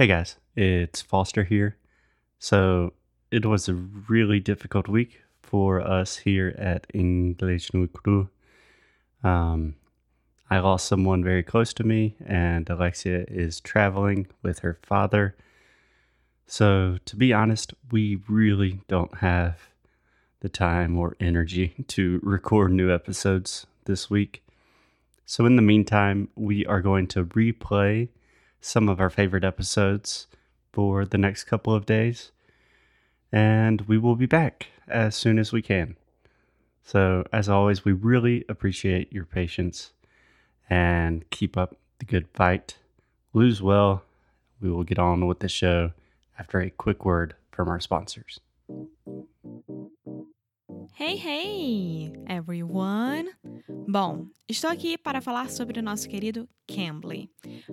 Hey 0.00 0.06
guys, 0.06 0.38
it's 0.56 1.02
Foster 1.02 1.44
here. 1.44 1.76
So, 2.38 2.94
it 3.30 3.44
was 3.44 3.68
a 3.68 3.74
really 3.74 4.40
difficult 4.40 4.88
week 4.88 5.20
for 5.42 5.78
us 5.78 6.16
here 6.16 6.54
at 6.56 6.86
English 6.94 7.74
no 7.74 7.86
Cru. 7.86 8.30
Um, 9.22 9.74
I 10.48 10.60
lost 10.60 10.86
someone 10.86 11.22
very 11.22 11.42
close 11.42 11.74
to 11.74 11.84
me, 11.84 12.16
and 12.24 12.70
Alexia 12.70 13.26
is 13.28 13.60
traveling 13.60 14.28
with 14.42 14.60
her 14.60 14.78
father. 14.82 15.36
So, 16.46 16.96
to 17.04 17.14
be 17.14 17.34
honest, 17.34 17.74
we 17.90 18.22
really 18.26 18.80
don't 18.88 19.18
have 19.18 19.68
the 20.40 20.48
time 20.48 20.96
or 20.96 21.14
energy 21.20 21.74
to 21.88 22.20
record 22.22 22.72
new 22.72 22.90
episodes 22.90 23.66
this 23.84 24.08
week. 24.08 24.42
So, 25.26 25.44
in 25.44 25.56
the 25.56 25.68
meantime, 25.70 26.30
we 26.36 26.64
are 26.64 26.80
going 26.80 27.06
to 27.08 27.26
replay 27.26 28.08
some 28.60 28.88
of 28.88 29.00
our 29.00 29.10
favorite 29.10 29.44
episodes 29.44 30.26
for 30.72 31.04
the 31.04 31.18
next 31.18 31.44
couple 31.44 31.74
of 31.74 31.86
days, 31.86 32.32
and 33.32 33.82
we 33.82 33.98
will 33.98 34.16
be 34.16 34.26
back 34.26 34.68
as 34.88 35.14
soon 35.14 35.38
as 35.38 35.52
we 35.52 35.62
can. 35.62 35.96
So, 36.82 37.24
as 37.32 37.48
always, 37.48 37.84
we 37.84 37.92
really 37.92 38.44
appreciate 38.48 39.12
your 39.12 39.24
patience 39.24 39.92
and 40.68 41.28
keep 41.30 41.56
up 41.56 41.76
the 41.98 42.04
good 42.04 42.28
fight. 42.34 42.78
Lose 43.32 43.62
well. 43.62 44.02
We 44.60 44.70
will 44.70 44.84
get 44.84 44.98
on 44.98 45.26
with 45.26 45.40
the 45.40 45.48
show 45.48 45.92
after 46.38 46.60
a 46.60 46.70
quick 46.70 47.04
word 47.04 47.34
from 47.52 47.68
our 47.68 47.80
sponsors. 47.80 48.40
Hey, 50.98 51.16
hey, 51.16 52.12
everyone! 52.28 53.30
Bom, 53.88 54.26
estou 54.48 54.70
aqui 54.70 54.98
para 54.98 55.20
falar 55.20 55.50
sobre 55.50 55.80
o 55.80 55.82
nosso 55.82 56.08
querido 56.08 56.48
Cambly. 56.66 57.30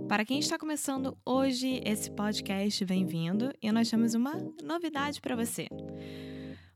Para 0.07 0.23
quem 0.25 0.39
está 0.39 0.57
começando 0.57 1.17
hoje 1.25 1.81
esse 1.85 2.09
podcast, 2.11 2.83
bem-vindo 2.85 3.51
e 3.61 3.71
nós 3.71 3.89
temos 3.89 4.13
uma 4.13 4.33
novidade 4.63 5.21
para 5.21 5.35
você. 5.35 5.67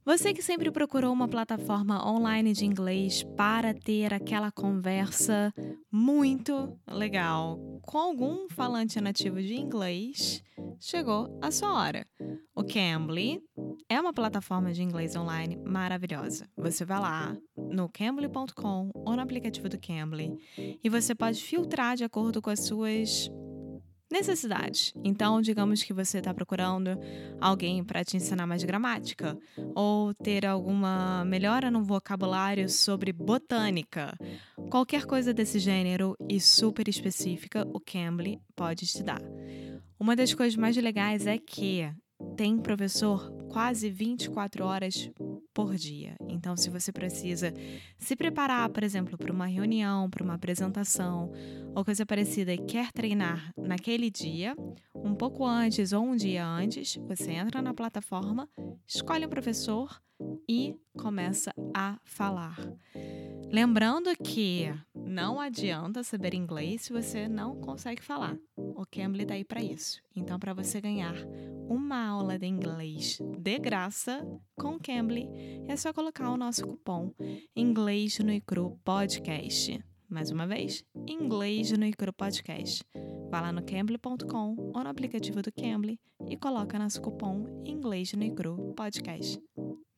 Você 0.03 0.33
que 0.33 0.41
sempre 0.41 0.71
procurou 0.71 1.13
uma 1.13 1.27
plataforma 1.27 2.05
online 2.07 2.53
de 2.53 2.65
inglês 2.65 3.23
para 3.37 3.73
ter 3.73 4.13
aquela 4.13 4.51
conversa 4.51 5.53
muito 5.91 6.75
legal 6.87 7.59
com 7.83 7.97
algum 7.97 8.47
falante 8.49 8.99
nativo 8.99 9.41
de 9.41 9.55
inglês, 9.55 10.43
chegou 10.79 11.37
a 11.41 11.51
sua 11.51 11.73
hora. 11.73 12.07
O 12.55 12.63
Cambly 12.63 13.41
é 13.91 13.99
uma 13.99 14.13
plataforma 14.13 14.71
de 14.71 14.81
inglês 14.81 15.17
online 15.17 15.57
maravilhosa. 15.57 16.47
Você 16.55 16.85
vai 16.85 16.97
lá 16.97 17.35
no 17.57 17.89
cambly.com 17.89 18.89
ou 18.95 19.15
no 19.17 19.21
aplicativo 19.21 19.67
do 19.67 19.77
Cambly 19.77 20.31
e 20.81 20.87
você 20.87 21.13
pode 21.13 21.43
filtrar 21.43 21.97
de 21.97 22.05
acordo 22.05 22.41
com 22.41 22.49
as 22.49 22.61
suas 22.61 23.29
necessidades. 24.09 24.93
Então, 25.03 25.41
digamos 25.41 25.83
que 25.83 25.91
você 25.91 26.19
está 26.19 26.33
procurando 26.33 26.97
alguém 27.41 27.83
para 27.83 28.01
te 28.05 28.15
ensinar 28.15 28.47
mais 28.47 28.63
gramática 28.63 29.37
ou 29.75 30.13
ter 30.13 30.45
alguma 30.45 31.25
melhora 31.25 31.69
no 31.69 31.83
vocabulário 31.83 32.69
sobre 32.69 33.11
botânica. 33.11 34.17
Qualquer 34.69 35.05
coisa 35.05 35.33
desse 35.33 35.59
gênero 35.59 36.15
e 36.29 36.39
super 36.39 36.87
específica, 36.87 37.67
o 37.73 37.79
Cambly 37.81 38.39
pode 38.55 38.85
te 38.85 39.03
dar. 39.03 39.21
Uma 39.99 40.15
das 40.15 40.33
coisas 40.33 40.55
mais 40.55 40.77
legais 40.77 41.27
é 41.27 41.37
que 41.37 41.93
tem 42.35 42.57
professor 42.57 43.31
quase 43.49 43.89
24 43.89 44.65
horas 44.65 45.11
por 45.53 45.75
dia. 45.75 46.15
Então, 46.29 46.55
se 46.55 46.69
você 46.69 46.91
precisa 46.91 47.53
se 47.97 48.15
preparar, 48.15 48.69
por 48.69 48.83
exemplo, 48.83 49.17
para 49.17 49.31
uma 49.31 49.45
reunião, 49.45 50.09
para 50.09 50.23
uma 50.23 50.35
apresentação 50.35 51.31
ou 51.75 51.83
coisa 51.83 52.05
parecida 52.05 52.53
e 52.53 52.57
quer 52.57 52.91
treinar 52.91 53.53
naquele 53.57 54.09
dia, 54.09 54.55
um 54.95 55.13
pouco 55.13 55.45
antes 55.45 55.91
ou 55.91 56.03
um 56.03 56.15
dia 56.15 56.45
antes, 56.45 56.95
você 57.07 57.31
entra 57.31 57.61
na 57.61 57.73
plataforma, 57.73 58.49
escolhe 58.87 59.25
um 59.25 59.29
professor 59.29 60.01
e 60.47 60.75
começa 60.97 61.53
a 61.73 61.97
falar. 62.03 62.57
Lembrando 63.51 64.15
que 64.15 64.73
não 64.95 65.39
adianta 65.39 66.03
saber 66.03 66.33
inglês 66.33 66.83
se 66.83 66.93
você 66.93 67.27
não 67.27 67.55
consegue 67.59 68.01
falar. 68.01 68.37
O 68.55 68.85
Cambly 68.85 69.23
está 69.23 69.33
aí 69.33 69.43
para 69.43 69.61
isso. 69.61 70.01
Então, 70.15 70.39
para 70.39 70.53
você 70.53 70.79
ganhar 70.79 71.15
uma 71.67 72.07
aula 72.07 72.39
de 72.39 72.45
inglês 72.45 73.19
de 73.39 73.59
graça 73.59 74.25
com 74.55 74.75
o 74.75 74.79
Cambly, 74.79 75.27
é 75.67 75.75
só 75.75 75.91
colocar 75.91 76.29
o 76.29 76.37
nosso 76.37 76.65
cupom 76.65 77.13
Inglês 77.55 78.19
no 78.19 78.31
Icru 78.31 78.79
Podcast. 78.85 79.83
Mais 80.09 80.29
uma 80.29 80.45
vez, 80.45 80.83
Inglês 81.07 81.71
no 81.71 81.85
Icru 81.85 82.11
Podcast. 82.11 82.83
Vá 83.29 83.39
lá 83.39 83.51
no 83.53 83.63
cambly.com 83.63 84.55
ou 84.73 84.83
no 84.83 84.89
aplicativo 84.89 85.41
do 85.41 85.51
Cambly 85.53 85.97
e 86.27 86.35
coloca 86.35 86.77
nosso 86.77 87.01
cupom 87.01 87.45
Inglês 87.65 88.11
no 88.13 88.23
Icru 88.23 88.73
Podcast. 88.75 89.41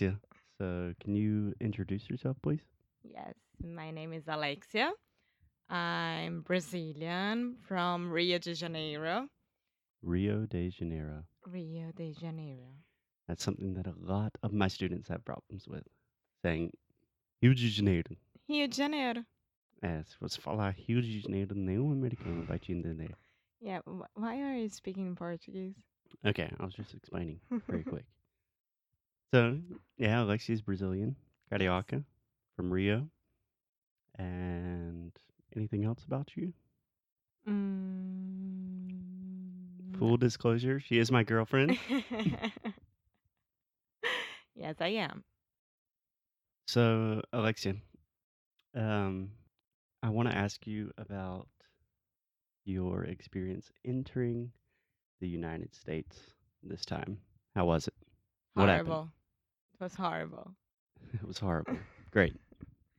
Alexia, 0.00 0.20
so 0.58 0.94
can 1.00 1.16
you 1.16 1.52
introduce 1.60 2.08
yourself, 2.08 2.36
please? 2.40 2.60
Yes, 3.02 3.34
my 3.60 3.90
name 3.90 4.12
is 4.12 4.22
Alexia. 4.28 4.92
I'm 5.68 6.42
Brazilian 6.42 7.56
from 7.66 8.08
Rio 8.08 8.38
de 8.38 8.54
Janeiro. 8.54 9.26
Rio 10.02 10.46
de 10.46 10.70
Janeiro. 10.70 11.24
Rio 11.44 11.90
de 11.96 12.12
Janeiro. 12.12 12.68
That's 13.26 13.42
something 13.42 13.74
that 13.74 13.88
a 13.88 13.94
lot 13.98 14.30
of 14.44 14.52
my 14.52 14.68
students 14.68 15.08
have 15.08 15.24
problems 15.24 15.66
with, 15.66 15.82
saying 16.44 16.70
Rio 17.42 17.54
de 17.54 17.68
Janeiro. 17.68 18.14
Rio 18.48 18.68
de 18.68 18.76
Janeiro. 18.76 19.24
É, 19.82 20.04
se 20.04 20.16
você 20.20 20.40
falar 20.40 20.70
Rio 20.76 21.02
de 21.02 21.18
Janeiro, 21.18 21.56
nenhum 21.56 21.90
americano 21.90 22.44
vai 22.44 22.60
te 22.60 22.72
entender. 22.72 23.16
Yeah, 23.60 23.80
wh- 23.84 24.06
why 24.16 24.40
are 24.42 24.56
you 24.56 24.68
speaking 24.68 25.16
Portuguese? 25.16 25.74
Okay, 26.24 26.48
I 26.60 26.64
was 26.64 26.74
just 26.74 26.94
explaining 26.94 27.40
very 27.68 27.82
quick. 27.84 28.04
So, 29.32 29.60
yeah, 29.96 30.22
Alexia 30.22 30.54
is 30.54 30.62
Brazilian, 30.62 31.16
carioca, 31.50 32.04
from 32.56 32.72
Rio. 32.72 33.08
And 34.16 35.12
anything 35.56 35.84
else 35.84 36.04
about 36.04 36.30
you? 36.36 36.52
Mm, 37.48 38.88
Full 39.98 40.16
disclosure, 40.16 40.80
she 40.80 40.98
is 40.98 41.10
my 41.10 41.22
girlfriend. 41.24 41.78
yes, 44.54 44.76
I 44.80 44.88
am. 44.88 45.24
So, 46.66 47.22
Alexia, 47.32 47.74
um, 48.74 49.30
I 50.02 50.10
want 50.10 50.30
to 50.30 50.36
ask 50.36 50.66
you 50.66 50.92
about 50.98 51.48
your 52.64 53.04
experience 53.04 53.70
entering 53.84 54.50
the 55.20 55.28
United 55.28 55.74
States 55.74 56.18
this 56.62 56.84
time. 56.84 57.18
How 57.54 57.66
was 57.66 57.88
it? 57.88 57.94
What 58.54 58.68
happened? 58.68 58.98
It 59.80 59.84
was 59.84 59.94
horrible. 59.94 60.52
It 61.14 61.26
was 61.26 61.38
horrible. 61.38 61.78
Great. 62.10 62.34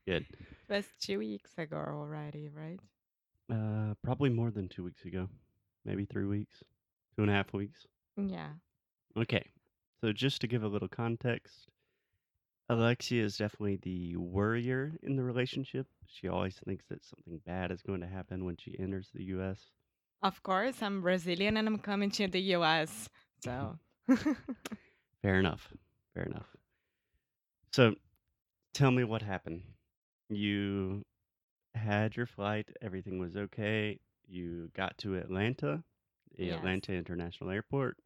Good. 0.08 0.26
It 0.70 0.74
was 0.76 0.86
two 1.02 1.18
weeks 1.18 1.52
ago 1.58 1.78
already, 1.78 2.48
right? 2.48 2.80
Uh, 3.52 3.96
probably 4.04 4.30
more 4.30 4.52
than 4.52 4.70
two 4.70 4.84
weeks 4.84 5.04
ago. 5.04 5.28
Maybe 5.84 6.06
three 6.06 6.26
weeks, 6.26 6.64
two 7.16 7.24
and 7.24 7.31
a 7.31 7.34
half 7.34 7.52
weeks. 7.54 7.88
Yeah. 8.16 8.50
Okay. 9.18 9.44
So, 10.00 10.14
just 10.14 10.42
to 10.42 10.48
give 10.48 10.62
a 10.64 10.68
little 10.68 10.88
context, 10.88 11.70
Alexia 12.70 13.24
is 13.24 13.36
definitely 13.38 13.80
the 13.81 14.16
worrier 14.18 14.94
in 15.02 15.16
the 15.16 15.24
relationship. 15.24 15.88
She 16.06 16.28
always 16.28 16.56
thinks 16.66 16.86
that 16.90 17.04
something 17.04 17.42
bad 17.48 17.72
is 17.72 17.81
going 17.81 18.02
to 18.02 18.08
happen 18.08 18.46
when 18.46 18.56
she 18.58 18.78
enters 18.78 19.10
the 19.16 19.24
U.S. 19.36 19.72
Of 20.22 20.44
course, 20.44 20.84
I'm 20.84 21.02
Brazilian 21.02 21.58
and 21.58 21.68
I'm 21.68 21.80
coming 21.80 22.12
to 22.12 22.28
the 22.28 22.42
US. 22.58 23.10
So, 23.44 23.76
Fair 25.24 25.40
enough. 25.40 25.68
Fair 26.14 26.24
enough. 26.26 26.46
So, 27.71 27.95
tell 28.74 28.92
me 28.92 29.04
what 29.04 29.21
happened. 29.21 29.63
You 30.30 31.04
had 31.75 32.16
your 32.16 32.25
flight, 32.25 32.69
everything 32.81 33.19
was 33.19 33.38
okay. 33.38 34.00
You 34.27 34.69
got 34.75 34.98
to 35.00 35.16
Atlanta, 35.16 35.83
the 36.38 36.45
Yes. 36.45 36.57
Atlanta 36.57 36.94
International 36.94 37.50
Airport, 37.51 37.98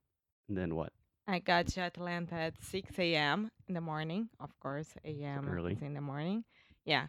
and 0.47 0.57
then 0.57 0.75
what? 0.75 0.93
I 1.27 1.39
got 1.39 1.67
to 1.67 1.81
Atlanta 1.81 2.35
at 2.35 2.61
6 2.61 2.99
a.m. 2.99 3.49
in 3.67 3.73
the 3.73 3.81
morning. 3.81 4.29
Of 4.39 4.57
course, 4.59 4.89
a.m. 5.05 5.47
early. 5.47 5.73
is 5.73 5.81
in 5.81 5.93
the 5.93 6.01
morning. 6.01 6.43
Yeah. 6.85 7.07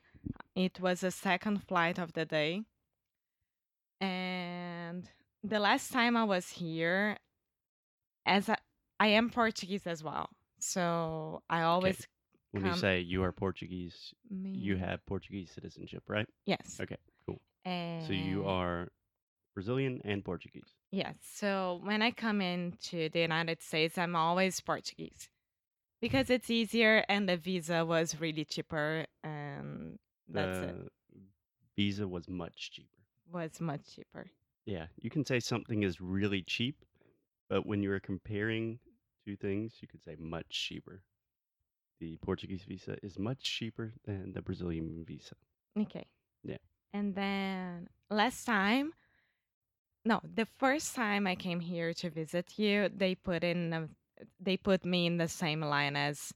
It 0.55 0.79
was 0.81 1.01
the 1.01 1.11
second 1.11 1.65
flight 1.67 1.99
of 1.99 2.13
the 2.13 2.25
day. 2.25 2.63
And 4.01 5.09
the 5.43 5.59
last 5.59 5.93
time 5.93 6.17
I 6.17 6.25
was 6.25 6.49
here, 6.49 7.17
as 8.27 8.49
a, 8.49 8.57
I 9.01 9.09
am 9.09 9.31
Portuguese 9.31 9.87
as 9.87 10.03
well. 10.05 10.29
So 10.61 11.43
I 11.51 11.63
always 11.63 12.07
When 12.55 12.65
you 12.65 12.71
come- 12.71 12.79
say 12.79 13.01
you 13.01 13.25
are 13.25 13.33
Portuguese, 13.33 14.15
you 14.31 14.77
have 14.77 15.05
Portuguese 15.07 15.51
citizenship, 15.51 16.05
right? 16.07 16.29
Yes. 16.47 16.79
Okay, 16.81 16.99
cool. 17.27 17.43
And 17.65 18.07
So 18.07 18.13
you 18.13 18.47
are 18.47 18.93
Brazilian 19.55 20.01
and 20.05 20.25
Portuguese. 20.25 20.77
Yes. 20.93 21.17
So 21.21 21.81
when 21.83 22.01
I 22.01 22.13
come 22.13 22.41
into 22.41 23.09
the 23.09 23.19
United 23.19 23.61
States, 23.61 23.99
I'm 23.99 24.15
always 24.15 24.61
Portuguese 24.61 25.29
because 26.01 26.27
mm-hmm. 26.27 26.35
it's 26.35 26.49
easier 26.49 27.05
and 27.09 27.29
the 27.29 27.37
visa 27.37 27.85
was 27.85 28.21
really 28.21 28.45
cheaper 28.45 29.07
and 29.25 29.99
that's 30.29 30.59
the 30.59 30.69
it. 30.69 30.93
visa 31.75 32.07
was 32.07 32.29
much 32.29 32.71
cheaper. 32.71 33.01
Was 33.33 33.61
much 33.61 33.97
cheaper. 33.97 34.31
Yeah, 34.65 34.87
you 35.01 35.11
can 35.11 35.25
say 35.25 35.41
something 35.41 35.83
is 35.83 36.01
really 36.01 36.43
cheap, 36.43 36.85
but 37.49 37.67
when 37.67 37.83
you're 37.83 37.99
comparing 37.99 38.79
two 39.25 39.35
things, 39.35 39.79
you 39.81 39.89
could 39.89 40.05
say 40.05 40.15
much 40.21 40.51
cheaper. 40.51 41.03
The 42.01 42.17
Portuguese 42.19 42.65
visa 42.65 42.97
is 43.03 43.19
much 43.19 43.43
cheaper 43.43 43.95
than 44.05 44.33
the 44.33 44.43
Brazilian 44.43 45.05
visa. 45.07 45.37
Okay. 45.79 46.07
Yeah. 46.43 46.59
And 46.93 47.15
then 47.15 47.89
last 48.11 48.45
time, 48.45 48.93
no, 50.05 50.21
the 50.23 50.47
first 50.59 50.95
time 50.95 51.27
I 51.27 51.35
came 51.35 51.61
here 51.61 51.95
to 51.95 52.11
visit 52.11 52.59
you, 52.59 52.91
they 52.95 53.15
put 53.15 53.43
in 53.43 53.73
a, 53.73 53.89
they 54.41 54.57
put 54.57 54.85
me 54.85 55.07
in 55.07 55.17
the 55.17 55.29
same 55.29 55.61
line 55.61 55.97
as 55.97 56.33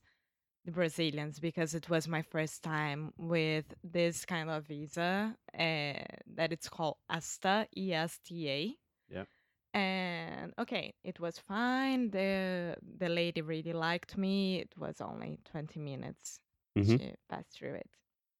the 0.65 0.71
Brazilians 0.71 1.39
because 1.39 1.73
it 1.73 1.89
was 1.89 2.07
my 2.07 2.21
first 2.21 2.63
time 2.63 3.13
with 3.17 3.65
this 3.83 4.25
kind 4.25 4.49
of 4.49 4.65
visa 4.65 5.35
uh, 5.53 5.93
that 6.35 6.51
it's 6.51 6.67
called 6.67 6.97
ESTA, 7.09 7.67
E 7.77 7.93
S 7.93 8.19
T 8.25 8.49
A. 8.49 8.75
Yep. 9.09 9.27
And 9.73 10.53
okay, 10.57 10.95
it 11.03 11.19
was 11.19 11.37
fine. 11.39 12.11
The 12.11 12.77
the 12.81 13.09
lady 13.09 13.41
really 13.41 13.73
liked 13.73 14.17
me. 14.17 14.59
It 14.59 14.77
was 14.77 14.99
only 15.01 15.39
20 15.45 15.79
minutes 15.79 16.39
Mhm. 16.75 16.97
to 16.97 17.15
pass 17.29 17.45
through 17.53 17.75
it. 17.75 17.91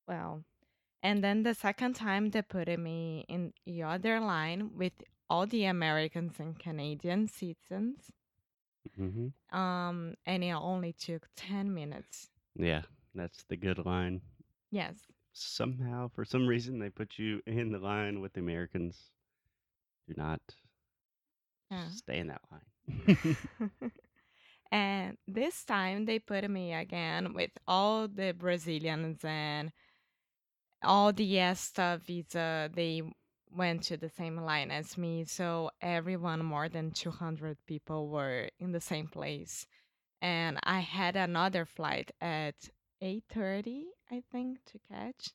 Well, 0.07 0.45
and 1.03 1.23
then 1.23 1.43
the 1.43 1.55
second 1.55 1.95
time 1.95 2.31
they 2.31 2.41
put 2.43 2.67
me 2.79 3.25
in 3.29 3.53
the 3.65 3.83
other 3.83 4.19
line 4.21 4.75
with 4.75 4.93
all 5.29 5.47
the 5.47 5.65
Americans 5.65 6.39
and 6.39 6.59
Canadian 6.59 7.27
citizens. 7.27 8.11
hmm 8.97 9.29
Um, 9.51 10.15
and 10.25 10.43
it 10.43 10.51
only 10.53 10.93
took 10.93 11.29
10 11.35 11.73
minutes. 11.73 12.31
Yeah, 12.53 12.83
that's 13.15 13.43
the 13.45 13.57
good 13.57 13.83
line. 13.83 14.21
Yes. 14.71 15.11
Somehow, 15.33 16.07
for 16.09 16.23
some 16.23 16.45
reason, 16.45 16.77
they 16.77 16.91
put 16.91 17.17
you 17.17 17.41
in 17.47 17.71
the 17.71 17.79
line 17.79 18.19
with 18.21 18.33
the 18.33 18.41
Americans. 18.41 19.11
Do 20.07 20.13
not 20.17 20.41
Yeah. 21.71 21.89
stay 21.89 22.19
in 22.19 22.27
that 22.27 22.41
line. 22.51 23.37
and 24.71 25.17
this 25.27 25.63
time 25.65 26.05
they 26.05 26.19
put 26.19 26.49
me 26.49 26.73
again 26.73 27.33
with 27.33 27.51
all 27.67 28.07
the 28.07 28.33
Brazilians 28.33 29.23
and 29.23 29.71
all 30.83 31.11
the 31.13 31.39
ESTA 31.39 32.01
visa. 32.05 32.69
They 32.73 33.01
went 33.51 33.83
to 33.83 33.97
the 33.97 34.09
same 34.09 34.37
line 34.37 34.71
as 34.71 34.97
me, 34.97 35.25
so 35.25 35.71
everyone, 35.81 36.43
more 36.45 36.69
than 36.69 36.91
200 36.91 37.57
people, 37.65 38.09
were 38.09 38.49
in 38.59 38.71
the 38.71 38.81
same 38.81 39.07
place. 39.07 39.65
And 40.21 40.59
I 40.63 40.79
had 40.81 41.15
another 41.15 41.65
flight 41.65 42.11
at 42.21 42.55
8:30, 43.01 43.87
I 44.11 44.23
think, 44.31 44.63
to 44.65 44.79
catch. 44.91 45.29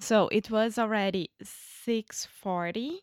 So 0.00 0.28
it 0.28 0.50
was 0.50 0.78
already 0.78 1.30
6:40 1.42 3.00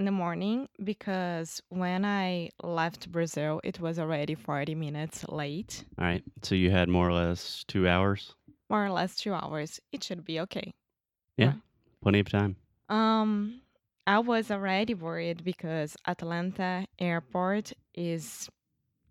in 0.00 0.06
the 0.06 0.10
morning 0.10 0.66
because 0.82 1.60
when 1.68 2.04
I 2.06 2.48
left 2.62 3.12
Brazil, 3.12 3.60
it 3.62 3.78
was 3.80 3.98
already 3.98 4.34
40 4.34 4.74
minutes 4.74 5.26
late, 5.28 5.84
All 5.98 6.06
right, 6.06 6.24
so 6.42 6.54
you 6.54 6.70
had 6.70 6.88
more 6.88 7.06
or 7.08 7.12
less 7.12 7.64
two 7.68 7.86
hours, 7.86 8.34
more 8.70 8.84
or 8.86 8.90
less 8.90 9.16
2 9.16 9.34
hours. 9.34 9.78
It 9.92 10.02
should 10.02 10.24
be 10.24 10.40
okay. 10.40 10.72
Yeah. 11.36 11.54
Plenty 12.02 12.20
of 12.20 12.28
time. 12.30 12.56
Um 12.88 13.60
I 14.06 14.18
was 14.20 14.50
already 14.50 14.94
worried 14.94 15.44
because 15.44 15.96
Atlanta 16.06 16.86
airport 16.98 17.72
is 17.94 18.48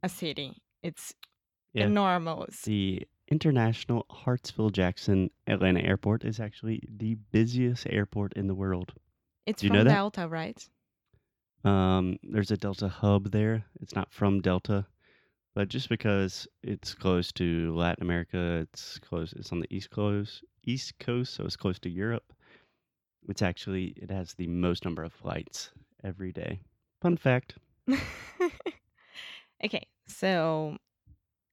a 0.02 0.10
city. 0.10 0.58
It's 0.82 1.14
Yeah. 1.74 1.86
enormous. 1.86 2.64
The 2.64 3.08
International 3.30 4.08
Hartsfield 4.10 4.72
Jackson 4.74 5.30
Atlanta 5.46 5.82
Airport 5.82 6.26
is 6.26 6.40
actually 6.40 6.82
the 6.90 7.14
busiest 7.32 7.86
airport 7.88 8.34
in 8.34 8.48
the 8.48 8.56
world. 8.56 8.94
It's 9.46 9.62
Do 9.62 9.68
you 9.68 9.74
from? 9.74 9.88
Delta, 9.94 10.28
right? 10.28 10.60
Um, 11.64 12.18
there's 12.24 12.52
a 12.52 12.58
Delta 12.58 12.88
hub 12.88 13.32
there. 13.32 13.66
It's 13.82 13.96
not 13.96 14.12
from 14.12 14.42
Delta, 14.42 14.86
but 15.56 15.68
just 15.68 15.90
because 15.90 16.48
it's 16.64 16.94
close 16.94 17.32
to 17.34 17.76
Latin 17.76 18.04
America, 18.04 18.66
it's 18.72 18.98
close. 19.00 19.34
It's 19.34 19.52
on 19.52 19.60
the 19.60 19.74
east 19.74 19.90
coast, 19.90 20.44
east 20.64 20.98
coast, 21.00 21.34
so 21.34 21.44
it's 21.44 21.58
close 21.58 21.80
to 21.80 21.90
Europe. 21.90 22.34
It's 23.28 23.42
actually 23.42 23.94
it 23.98 24.10
has 24.10 24.34
the 24.34 24.48
most 24.48 24.86
number 24.86 25.04
of 25.04 25.12
flights 25.12 25.72
every 26.04 26.32
day. 26.32 26.62
Fun 27.02 27.18
fact. 27.18 27.56
okay, 29.64 29.86
so 30.08 30.78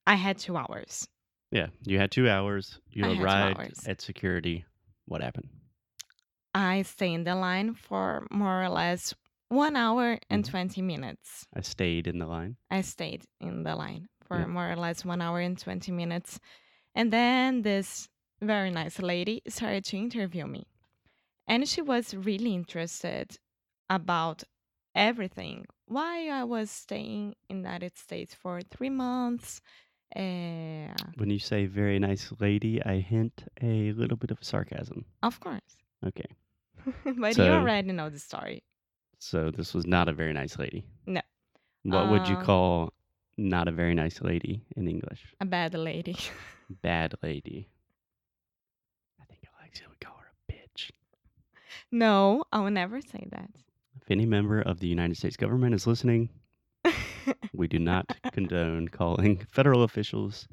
I 0.06 0.14
had 0.14 0.38
2 0.38 0.56
hours. 0.56 1.08
Yeah, 1.50 1.68
you 1.84 1.98
had 1.98 2.10
two 2.10 2.28
hours. 2.28 2.78
You 2.90 3.06
I 3.06 3.20
arrived 3.20 3.58
hours. 3.58 3.84
at 3.86 4.00
security. 4.00 4.64
What 5.06 5.22
happened? 5.22 5.48
I 6.54 6.82
stayed 6.82 7.14
in 7.14 7.24
the 7.24 7.34
line 7.34 7.74
for 7.74 8.26
more 8.30 8.62
or 8.62 8.68
less 8.68 9.14
1 9.48 9.76
hour 9.76 10.18
and 10.28 10.44
Mhm. 10.44 10.50
20 10.50 10.82
minutes. 10.82 11.46
I 11.54 11.60
stayed 11.62 12.06
in 12.06 12.18
the 12.18 12.26
line. 12.26 12.56
I 12.70 12.80
stayed 12.82 13.24
in 13.40 13.62
the 13.62 13.76
line 13.76 14.08
for 14.20 14.38
Yeah. 14.40 14.46
more 14.46 14.70
or 14.72 14.76
less 14.76 15.04
one 15.04 15.22
hour 15.22 15.40
and 15.40 15.56
20 15.58 15.92
minutes. 15.92 16.40
And 16.94 17.12
then 17.12 17.62
this 17.62 18.08
very 18.40 18.70
nice 18.70 18.98
lady 19.00 19.42
started 19.48 19.84
to 19.86 19.96
interview 19.96 20.46
me. 20.46 20.66
And 21.46 21.68
she 21.68 21.80
was 21.82 22.14
really 22.14 22.54
interested 22.54 23.38
about 23.88 24.42
everything. 24.94 25.66
Why 25.86 26.28
I 26.28 26.42
was 26.44 26.70
staying 26.70 27.34
in 27.48 27.62
the 27.62 27.68
United 27.68 27.96
States 27.96 28.34
for 28.34 28.60
three 28.62 28.90
months. 28.90 29.60
Uh, 30.14 30.94
When 31.16 31.30
you 31.30 31.38
say 31.38 31.66
very 31.66 31.98
nice 31.98 32.32
lady, 32.40 32.82
I 32.84 32.98
hint 33.00 33.44
a 33.62 33.92
little 33.92 34.16
bit 34.16 34.30
of 34.32 34.42
sarcasm. 34.42 35.04
of 35.22 35.38
course. 35.38 35.76
Okay. 36.04 36.30
but 37.22 37.34
So- 37.36 37.44
you 37.44 37.52
already 37.52 37.92
know 37.92 38.08
the 38.10 38.18
story. 38.18 38.64
So 39.18 39.50
this 39.50 39.74
was 39.74 39.86
not 39.86 40.08
a 40.08 40.12
very 40.12 40.32
nice 40.32 40.58
lady. 40.58 40.84
No. 41.06 41.20
What 41.84 42.10
would 42.10 42.28
you 42.28 42.36
Uh, 42.36 42.44
call 42.44 42.92
not 43.36 43.68
a 43.68 43.72
very 43.72 43.94
nice 43.94 44.20
lady 44.20 44.64
in 44.76 44.88
English? 44.88 45.34
A 45.40 45.44
bad 45.44 45.74
lady. 45.74 46.16
Bad 46.82 47.14
lady. 47.22 47.68
I 49.20 49.24
think 49.26 49.42
Alexia 49.60 49.86
would 49.88 50.00
call 50.00 50.16
her 50.18 50.26
a 50.32 50.52
bitch. 50.52 50.90
no, 51.92 52.42
I 52.52 52.58
will 52.60 52.72
never 52.72 53.00
say 53.00 53.24
that. 53.30 53.50
If 54.02 54.10
any 54.10 54.26
member 54.26 54.60
of 54.62 54.80
the 54.80 54.88
United 54.88 55.16
States 55.16 55.36
government 55.36 55.74
is 55.76 55.86
listening, 55.86 56.28
we 57.52 57.68
do 57.68 57.78
not 57.78 58.06
condone 58.32 58.88
calling 58.88 59.46
federal 59.50 59.84
officials 59.84 60.48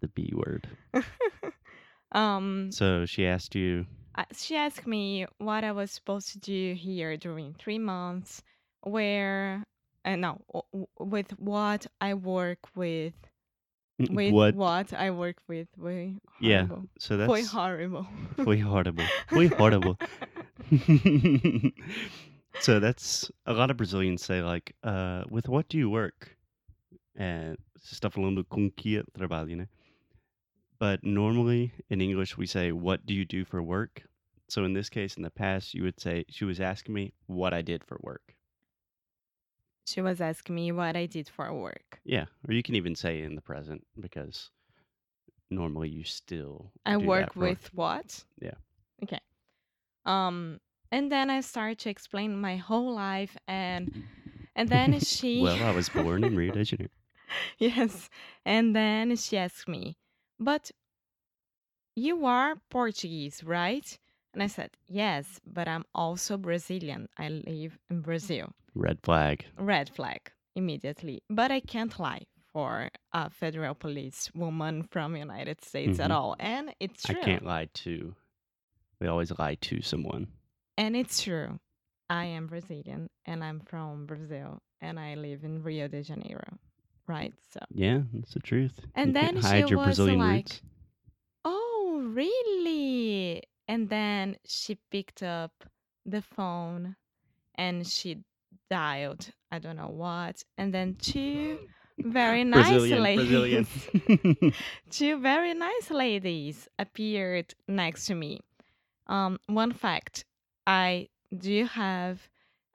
the 0.00 0.08
B 0.08 0.32
word. 0.34 0.66
um, 2.12 2.72
So 2.72 3.04
she 3.06 3.26
asked 3.26 3.54
you, 3.54 3.86
uh, 4.14 4.24
she 4.32 4.56
asked 4.56 4.86
me 4.86 5.26
what 5.38 5.64
I 5.64 5.72
was 5.72 5.90
supposed 5.90 6.30
to 6.32 6.38
do 6.38 6.74
here 6.74 7.16
during 7.16 7.54
three 7.54 7.78
months, 7.78 8.42
where, 8.82 9.64
uh, 10.04 10.16
no, 10.16 10.40
w- 10.52 10.86
with 10.98 11.30
what 11.38 11.86
I 12.00 12.14
work 12.14 12.58
with, 12.74 13.14
with 13.98 14.32
what? 14.32 14.54
what, 14.54 14.92
I 14.92 15.10
work 15.10 15.36
with. 15.48 15.68
Foi 15.78 16.16
Yeah. 16.40 16.66
So 16.98 17.16
Foi 17.26 17.40
that's 17.42 17.50
horrible. 17.50 18.06
Foi 18.44 18.58
horrible. 18.58 19.04
Foi 19.28 19.48
horrible. 19.48 19.98
so 22.60 22.80
that's 22.80 23.30
a 23.46 23.52
lot 23.52 23.70
of 23.70 23.76
Brazilians 23.76 24.24
say 24.24 24.42
like, 24.42 24.74
uh, 24.82 25.24
with 25.30 25.48
what 25.48 25.68
do 25.68 25.78
you 25.78 25.90
work? 25.90 26.36
And 27.16 27.58
está 27.82 28.10
falando 28.10 28.44
com 28.48 28.70
que 28.70 29.02
trabalho, 29.12 29.56
né? 29.56 29.68
But 30.80 31.04
normally 31.04 31.72
in 31.90 32.00
English 32.00 32.36
we 32.36 32.46
say, 32.46 32.72
what 32.72 33.06
do 33.06 33.14
you 33.14 33.24
do 33.24 33.44
for 33.44 33.62
work? 33.62 34.02
So 34.48 34.64
in 34.64 34.72
this 34.72 34.88
case, 34.88 35.16
in 35.16 35.22
the 35.22 35.30
past, 35.30 35.74
you 35.74 35.84
would 35.84 36.00
say 36.00 36.24
she 36.28 36.44
was 36.44 36.60
asking 36.60 36.94
me 36.94 37.12
what 37.26 37.54
I 37.54 37.62
did 37.62 37.84
for 37.84 37.98
work. 38.02 38.34
she 39.86 40.00
was 40.00 40.20
asking 40.20 40.54
me 40.54 40.72
what 40.72 40.96
I 40.96 41.06
did 41.06 41.28
for 41.28 41.52
work. 41.52 42.00
Yeah, 42.04 42.26
or 42.48 42.54
you 42.54 42.62
can 42.62 42.74
even 42.76 42.94
say 42.94 43.22
in 43.22 43.34
the 43.34 43.40
present 43.42 43.86
because 43.98 44.50
normally 45.50 45.88
you 45.88 46.04
still 46.04 46.72
I 46.86 46.96
do 46.96 46.98
that 47.00 47.06
work 47.06 47.32
for 47.34 47.40
work. 47.40 47.48
with 47.50 47.74
what? 47.74 48.24
Yeah. 48.40 48.54
Okay. 49.02 49.20
Um, 50.04 50.60
and 50.92 51.10
then 51.10 51.30
I 51.30 51.40
started 51.40 51.78
to 51.80 51.90
explain 51.90 52.40
my 52.40 52.56
whole 52.56 52.94
life, 52.94 53.36
and 53.48 54.04
and 54.56 54.68
then 54.68 54.98
she 55.12 55.42
well, 55.42 55.62
I 55.62 55.72
was 55.72 55.88
born 55.88 56.24
in 56.24 56.36
Rio 56.36 56.52
de 56.52 56.64
Janeiro. 56.64 56.90
yes, 57.58 58.08
and 58.44 58.74
then 58.74 59.16
she 59.16 59.36
asked 59.38 59.68
me, 59.68 59.96
but 60.40 60.70
you 61.96 62.24
are 62.26 62.56
Portuguese, 62.70 63.44
right? 63.44 63.98
And 64.32 64.42
I 64.42 64.46
said, 64.46 64.70
yes, 64.88 65.40
but 65.44 65.68
I'm 65.68 65.84
also 65.94 66.36
Brazilian. 66.36 67.08
I 67.18 67.28
live 67.28 67.78
in 67.90 68.00
Brazil. 68.00 68.52
Red 68.74 68.98
flag. 69.02 69.44
Red 69.58 69.90
flag 69.90 70.30
immediately. 70.54 71.22
But 71.28 71.50
I 71.50 71.60
can't 71.60 71.98
lie 71.98 72.22
for 72.52 72.90
a 73.12 73.28
federal 73.30 73.74
police 73.74 74.30
woman 74.34 74.84
from 74.84 75.16
United 75.16 75.64
States 75.64 75.98
at 76.00 76.10
Mhm. 76.10 76.14
all. 76.14 76.36
And 76.38 76.74
it's 76.80 77.02
true. 77.02 77.20
I 77.20 77.24
can't 77.24 77.44
lie 77.44 77.68
to. 77.84 78.14
We 79.00 79.08
always 79.08 79.36
lie 79.38 79.56
to 79.56 79.82
someone. 79.82 80.28
And 80.76 80.96
it's 80.96 81.22
true. 81.22 81.58
I 82.08 82.24
am 82.26 82.46
Brazilian 82.46 83.08
and 83.24 83.42
I'm 83.44 83.60
from 83.60 84.06
Brazil 84.06 84.62
and 84.80 84.98
I 84.98 85.14
live 85.14 85.44
in 85.44 85.62
Rio 85.62 85.88
de 85.88 86.02
Janeiro. 86.02 86.58
Right? 87.10 87.34
So 87.52 87.60
Yeah, 87.74 88.02
that's 88.12 88.34
the 88.34 88.40
truth. 88.40 88.80
And 88.94 89.08
you 89.08 89.12
then 89.14 89.34
she 89.36 89.42
hide 89.42 89.68
your 89.70 89.78
was 89.78 89.96
Brazilian 89.96 90.18
like, 90.20 90.48
roots. 90.48 90.62
Oh, 91.44 92.02
really? 92.14 93.42
And 93.66 93.88
then 93.88 94.36
she 94.46 94.78
picked 94.92 95.22
up 95.22 95.64
the 96.06 96.22
phone 96.22 96.94
and 97.56 97.84
she 97.86 98.18
dialed, 98.70 99.30
I 99.50 99.58
don't 99.58 99.76
know 99.76 99.88
what. 99.90 100.44
And 100.56 100.72
then 100.72 100.96
two 101.00 101.58
very 101.98 102.44
nice 102.58 102.68
Brazilian, 102.70 103.02
ladies, 103.02 103.88
Brazilian. 103.90 104.52
two 104.90 105.18
very 105.20 105.54
nice 105.54 105.90
ladies 105.90 106.68
appeared 106.78 107.54
next 107.66 108.06
to 108.06 108.14
me. 108.14 108.40
Um, 109.08 109.40
one 109.46 109.72
fact 109.72 110.24
I 110.66 111.08
do 111.36 111.64
have 111.66 112.28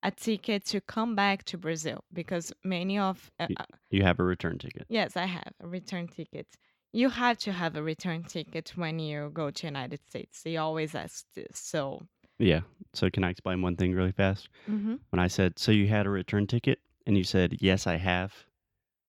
a 0.07 0.11
ticket 0.11 0.65
to 0.65 0.79
come 0.81 1.15
back 1.15 1.43
to 1.45 1.57
Brazil 1.57 2.03
because 2.13 2.53
many 2.63 2.97
of, 2.99 3.31
uh, 3.39 3.47
uh, 3.59 3.65
you 3.89 4.03
have 4.03 4.19
a 4.19 4.23
return 4.23 4.57
ticket. 4.57 4.85
yes, 4.89 5.17
I 5.17 5.25
have 5.25 5.53
a 5.59 5.67
return 5.67 6.07
ticket. 6.07 6.47
You 6.93 7.09
have 7.09 7.37
to 7.39 7.51
have 7.51 7.75
a 7.75 7.83
return 7.83 8.23
ticket 8.23 8.71
when 8.75 8.99
you 8.99 9.29
go 9.33 9.51
to 9.51 9.67
United 9.67 9.99
States. 10.09 10.43
They 10.43 10.57
always 10.57 10.95
ask 10.95 11.25
this. 11.33 11.57
So, 11.59 12.01
Yeah. 12.39 12.61
So 12.93 13.09
can 13.09 13.23
I 13.23 13.29
explain 13.31 13.61
one 13.61 13.75
thing 13.75 13.93
really 13.93 14.13
fast? 14.13 14.49
hmm 14.65 14.95
When 15.11 15.19
I 15.19 15.29
said, 15.29 15.59
"So 15.59 15.71
you 15.71 15.87
had 15.87 16.05
a 16.05 16.09
return 16.09 16.47
ticket," 16.47 16.79
and 17.07 17.17
you 17.17 17.23
said, 17.23 17.57
"Yes, 17.61 17.87
I 17.87 17.97
have," 17.97 18.31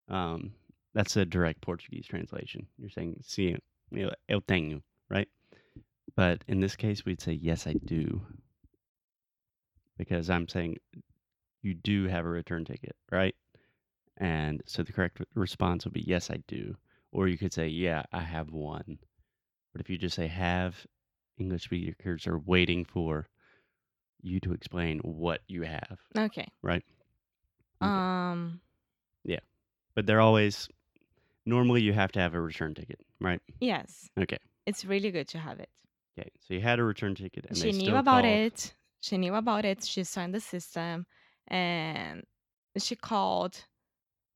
um, 0.08 0.54
that's 0.94 1.18
a 1.18 1.26
direct 1.26 1.62
Portuguese 1.62 2.08
translation. 2.08 2.68
You're 2.78 2.90
saying, 2.98 3.22
"Sim, 3.22 3.60
eu 3.92 4.42
tenho," 4.48 4.82
right? 5.10 5.30
But 6.16 6.44
in 6.48 6.60
this 6.62 6.76
case, 6.76 7.06
we'd 7.06 7.22
say, 7.22 7.34
"Yes, 7.34 7.68
I 7.68 7.74
do," 7.74 8.22
because 9.98 10.30
I'm 10.30 10.48
saying 10.48 10.78
you 11.62 11.74
do 11.74 12.08
have 12.08 12.26
a 12.26 12.30
return 12.30 12.66
ticket, 12.66 12.96
right? 13.12 13.36
And 14.18 14.62
so 14.66 14.84
the 14.84 14.94
correct 14.94 15.22
response 15.34 15.84
would 15.86 15.94
be, 15.94 16.02
"Yes, 16.02 16.30
I 16.30 16.38
do," 16.48 16.78
or 17.12 17.28
you 17.28 17.38
could 17.38 17.54
say, 17.54 17.68
"Yeah, 17.68 18.04
I 18.12 18.22
have 18.22 18.52
one." 18.52 19.00
But 19.72 19.82
if 19.82 19.90
you 19.90 19.98
just 19.98 20.16
say 20.16 20.28
"have," 20.28 20.86
English 21.38 21.64
speakers 21.64 22.28
are 22.28 22.40
waiting 22.40 22.86
for 22.86 23.28
you 24.22 24.40
to 24.40 24.54
explain 24.54 25.00
what 25.00 25.42
you 25.48 25.64
have, 25.64 26.00
okay. 26.18 26.48
right? 26.62 26.84
Okay. 27.82 27.92
Um, 27.92 28.62
Yeah. 29.24 29.40
but 29.96 30.06
they're 30.06 30.22
always 30.22 30.70
normally 31.46 31.82
you 31.82 31.94
have 31.94 32.12
to 32.14 32.20
have 32.20 32.34
a 32.34 32.42
return 32.42 32.74
ticket, 32.74 33.00
right? 33.20 33.42
yes, 33.60 34.10
Okay. 34.18 34.38
it's 34.66 34.86
really 34.86 35.12
good 35.12 35.28
to 35.30 35.40
have 35.40 35.60
it. 35.60 35.70
Okay. 36.18 36.30
So 36.48 36.54
you 36.54 36.62
had 36.62 36.80
a 36.80 36.84
return 36.84 37.14
ticket, 37.16 37.46
and 37.48 37.58
she 37.58 37.72
knew 37.74 37.96
about 37.98 38.24
called- 38.24 38.26
it. 38.26 38.74
She 39.06 39.18
knew 39.20 39.36
about 39.36 39.66
it. 39.66 39.84
She 39.84 40.04
saw 40.04 40.22
in 40.22 40.32
the 40.32 40.40
system, 40.40 41.06
and 41.48 42.24
she 42.78 42.96
called 42.96 43.56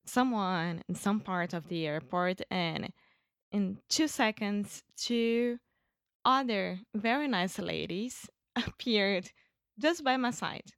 someone 0.06 0.82
in 0.88 0.94
some 0.94 1.18
part 1.18 1.52
of 1.54 1.66
the 1.68 1.86
airport, 1.88 2.40
and 2.52 2.92
in 3.50 3.78
two 3.88 4.06
seconds, 4.06 4.84
two 4.96 5.58
other 6.24 6.78
very 6.94 7.26
nice 7.26 7.58
ladies 7.58 8.28
appeared 8.66 9.26
just 9.76 10.04
by 10.04 10.16
my 10.16 10.30
side. 10.30 10.68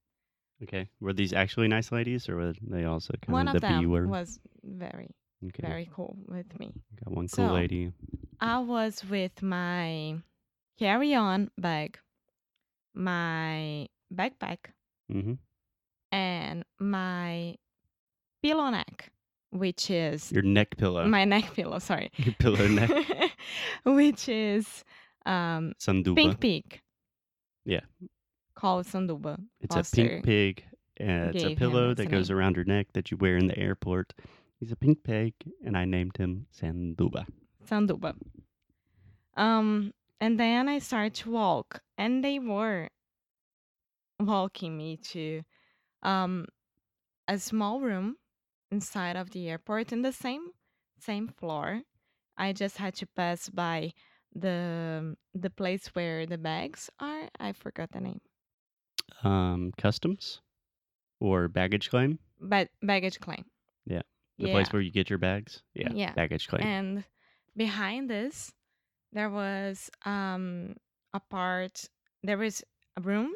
Okay. 0.63 0.89
Were 1.01 1.13
these 1.13 1.35
actually 1.35 1.69
nice 1.69 1.93
ladies, 1.93 2.29
or 2.31 2.37
were 2.37 2.55
they 2.63 2.85
also 2.85 3.13
kind 3.21 3.33
One 3.35 3.49
of 3.49 3.57
of 3.57 3.61
the 3.61 3.69
B 3.69 3.75
them 3.75 3.91
word? 3.91 4.09
was 4.09 4.41
very, 4.65 5.11
okay. 5.49 5.67
very 5.69 5.91
cool 5.95 6.17
with 6.29 6.59
me. 6.59 6.73
Got 7.05 7.13
one 7.15 7.29
cool 7.29 7.49
So- 7.49 7.53
lady. 7.55 7.93
I 8.41 8.59
was 8.59 9.05
with 9.05 9.43
my 9.43 10.17
carry-on 10.79 11.51
bag, 11.59 11.99
my 12.95 13.87
backpack, 14.15 14.59
Mm-hmm. 15.13 15.35
and 16.11 16.65
my 16.79 17.55
pillow 18.43 18.71
neck, 18.71 19.11
which 19.51 19.91
is 19.91 20.31
Your 20.33 20.43
neck 20.43 20.77
pillow. 20.77 21.07
my 21.07 21.25
neck 21.25 21.53
pillow. 21.55 21.79
Sorry, 21.79 22.11
Your 22.17 22.35
pillow 22.39 22.67
neck. 22.69 22.91
which 23.85 24.29
is 24.29 24.85
um, 25.27 25.73
Sanduba. 25.81 26.17
pink 26.17 26.41
pig. 26.41 26.81
Yeah. 27.65 27.81
called 28.55 28.87
sanduba. 28.87 29.39
It's 29.61 29.75
Foster 29.75 30.03
a 30.03 30.09
pink 30.09 30.25
pig. 30.25 30.65
And 30.99 31.35
it's 31.35 31.45
a 31.45 31.55
pillow 31.57 31.95
that 31.95 32.11
goes 32.11 32.29
name. 32.29 32.39
around 32.39 32.57
your 32.57 32.65
neck 32.67 32.89
that 32.93 33.11
you 33.11 33.17
wear 33.17 33.37
in 33.37 33.47
the 33.49 33.59
airport. 33.59 34.13
He's 34.61 34.71
a 34.73 34.77
pink 34.77 35.03
pig, 35.03 35.33
and 35.65 35.77
I 35.77 35.85
named 35.85 36.17
him 36.17 36.47
Sanduba. 36.57 37.25
Sanduba. 37.69 38.15
Um, 39.37 39.93
and 40.23 40.39
then 40.39 40.69
I 40.69 40.79
started 40.79 41.15
to 41.15 41.33
walk, 41.33 41.83
and 41.99 42.23
they 42.25 42.39
were 42.39 42.89
walking 44.21 44.79
me 44.79 44.97
to 44.97 45.43
um 46.03 46.47
a 47.27 47.39
small 47.39 47.81
room 47.81 48.17
inside 48.71 49.17
of 49.17 49.31
the 49.31 49.51
airport 49.51 49.93
in 49.93 50.03
the 50.03 50.13
same 50.13 50.53
same 50.99 51.27
floor. 51.27 51.83
I 52.37 52.53
just 52.53 52.77
had 52.79 52.95
to 52.95 53.07
pass 53.07 53.49
by 53.49 53.93
the 54.35 55.17
the 55.35 55.51
place 55.51 55.89
where 55.93 56.25
the 56.25 56.39
bags 56.39 56.89
are. 57.01 57.29
I 57.41 57.53
forgot 57.53 57.91
the 57.91 58.01
name. 58.01 58.21
Um, 59.25 59.73
customs 59.77 60.41
or 61.21 61.49
baggage 61.49 61.91
claim? 61.91 62.19
But 62.41 62.69
baggage 62.81 63.19
claim. 63.19 63.45
Yeah. 63.87 64.03
The 64.39 64.47
yeah. 64.47 64.55
place 64.55 64.73
where 64.73 64.83
you 64.83 64.91
get 64.91 65.11
your 65.11 65.19
bags? 65.19 65.63
Yeah. 65.75 65.91
Yeah. 65.93 66.15
Baggage 66.15 66.49
claim. 66.49 66.63
And 66.63 67.05
behind 67.57 68.09
this, 68.09 68.53
there 69.13 69.31
was 69.31 69.91
um 70.05 70.77
a 71.13 71.21
part. 71.21 71.89
There 72.23 72.39
was 72.39 72.63
a 72.97 73.01
room 73.01 73.33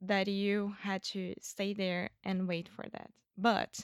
that 0.00 0.28
you 0.28 0.74
had 0.80 1.02
to 1.02 1.34
stay 1.40 1.72
there 1.74 2.10
and 2.24 2.46
wait 2.48 2.68
for 2.68 2.84
that. 2.92 3.10
But 3.36 3.80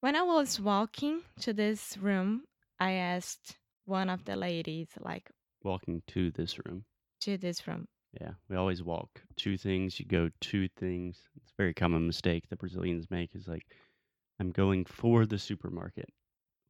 when 0.00 0.16
I 0.16 0.22
was 0.22 0.60
walking 0.60 1.22
to 1.40 1.52
this 1.52 1.96
room, 1.96 2.42
I 2.78 2.92
asked 2.92 3.56
one 3.86 4.10
of 4.10 4.24
the 4.24 4.36
ladies, 4.36 4.88
like, 5.00 5.30
Walking 5.62 6.02
to 6.08 6.30
this 6.30 6.58
room. 6.64 6.84
to 7.20 7.38
this 7.38 7.66
room. 7.66 7.86
Yeah, 8.20 8.32
we 8.48 8.56
always 8.56 8.82
walk 8.82 9.22
two 9.36 9.56
things. 9.56 9.98
You 9.98 10.06
go 10.06 10.30
two 10.40 10.68
things. 10.68 11.16
It's 11.36 11.50
a 11.52 11.56
very 11.56 11.74
common 11.74 12.06
mistake 12.06 12.48
that 12.48 12.58
Brazilians 12.58 13.10
make 13.10 13.34
is 13.34 13.48
like, 13.48 13.66
I'm 14.38 14.50
going 14.52 14.84
for 14.84 15.26
the 15.26 15.38
supermarket 15.38 16.08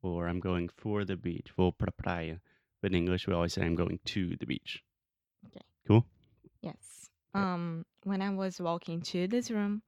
or 0.02 0.28
I'm 0.28 0.40
going 0.40 0.68
for 0.68 1.04
the 1.04 1.16
beach, 1.16 1.48
vou 1.56 1.72
pra 1.72 1.90
praia. 1.92 2.38
But 2.84 2.92
in 2.92 2.98
English, 2.98 3.26
we 3.26 3.32
always 3.32 3.54
say 3.54 3.62
I'm 3.62 3.76
going 3.76 3.98
to 4.04 4.36
the 4.36 4.44
beach. 4.44 4.84
Okay. 5.46 5.64
Cool. 5.88 6.04
Yes. 6.60 7.08
Um, 7.32 7.86
when 8.02 8.20
I 8.20 8.28
was 8.28 8.60
walking 8.60 9.00
to 9.00 9.26
this 9.26 9.50
room, 9.50 9.80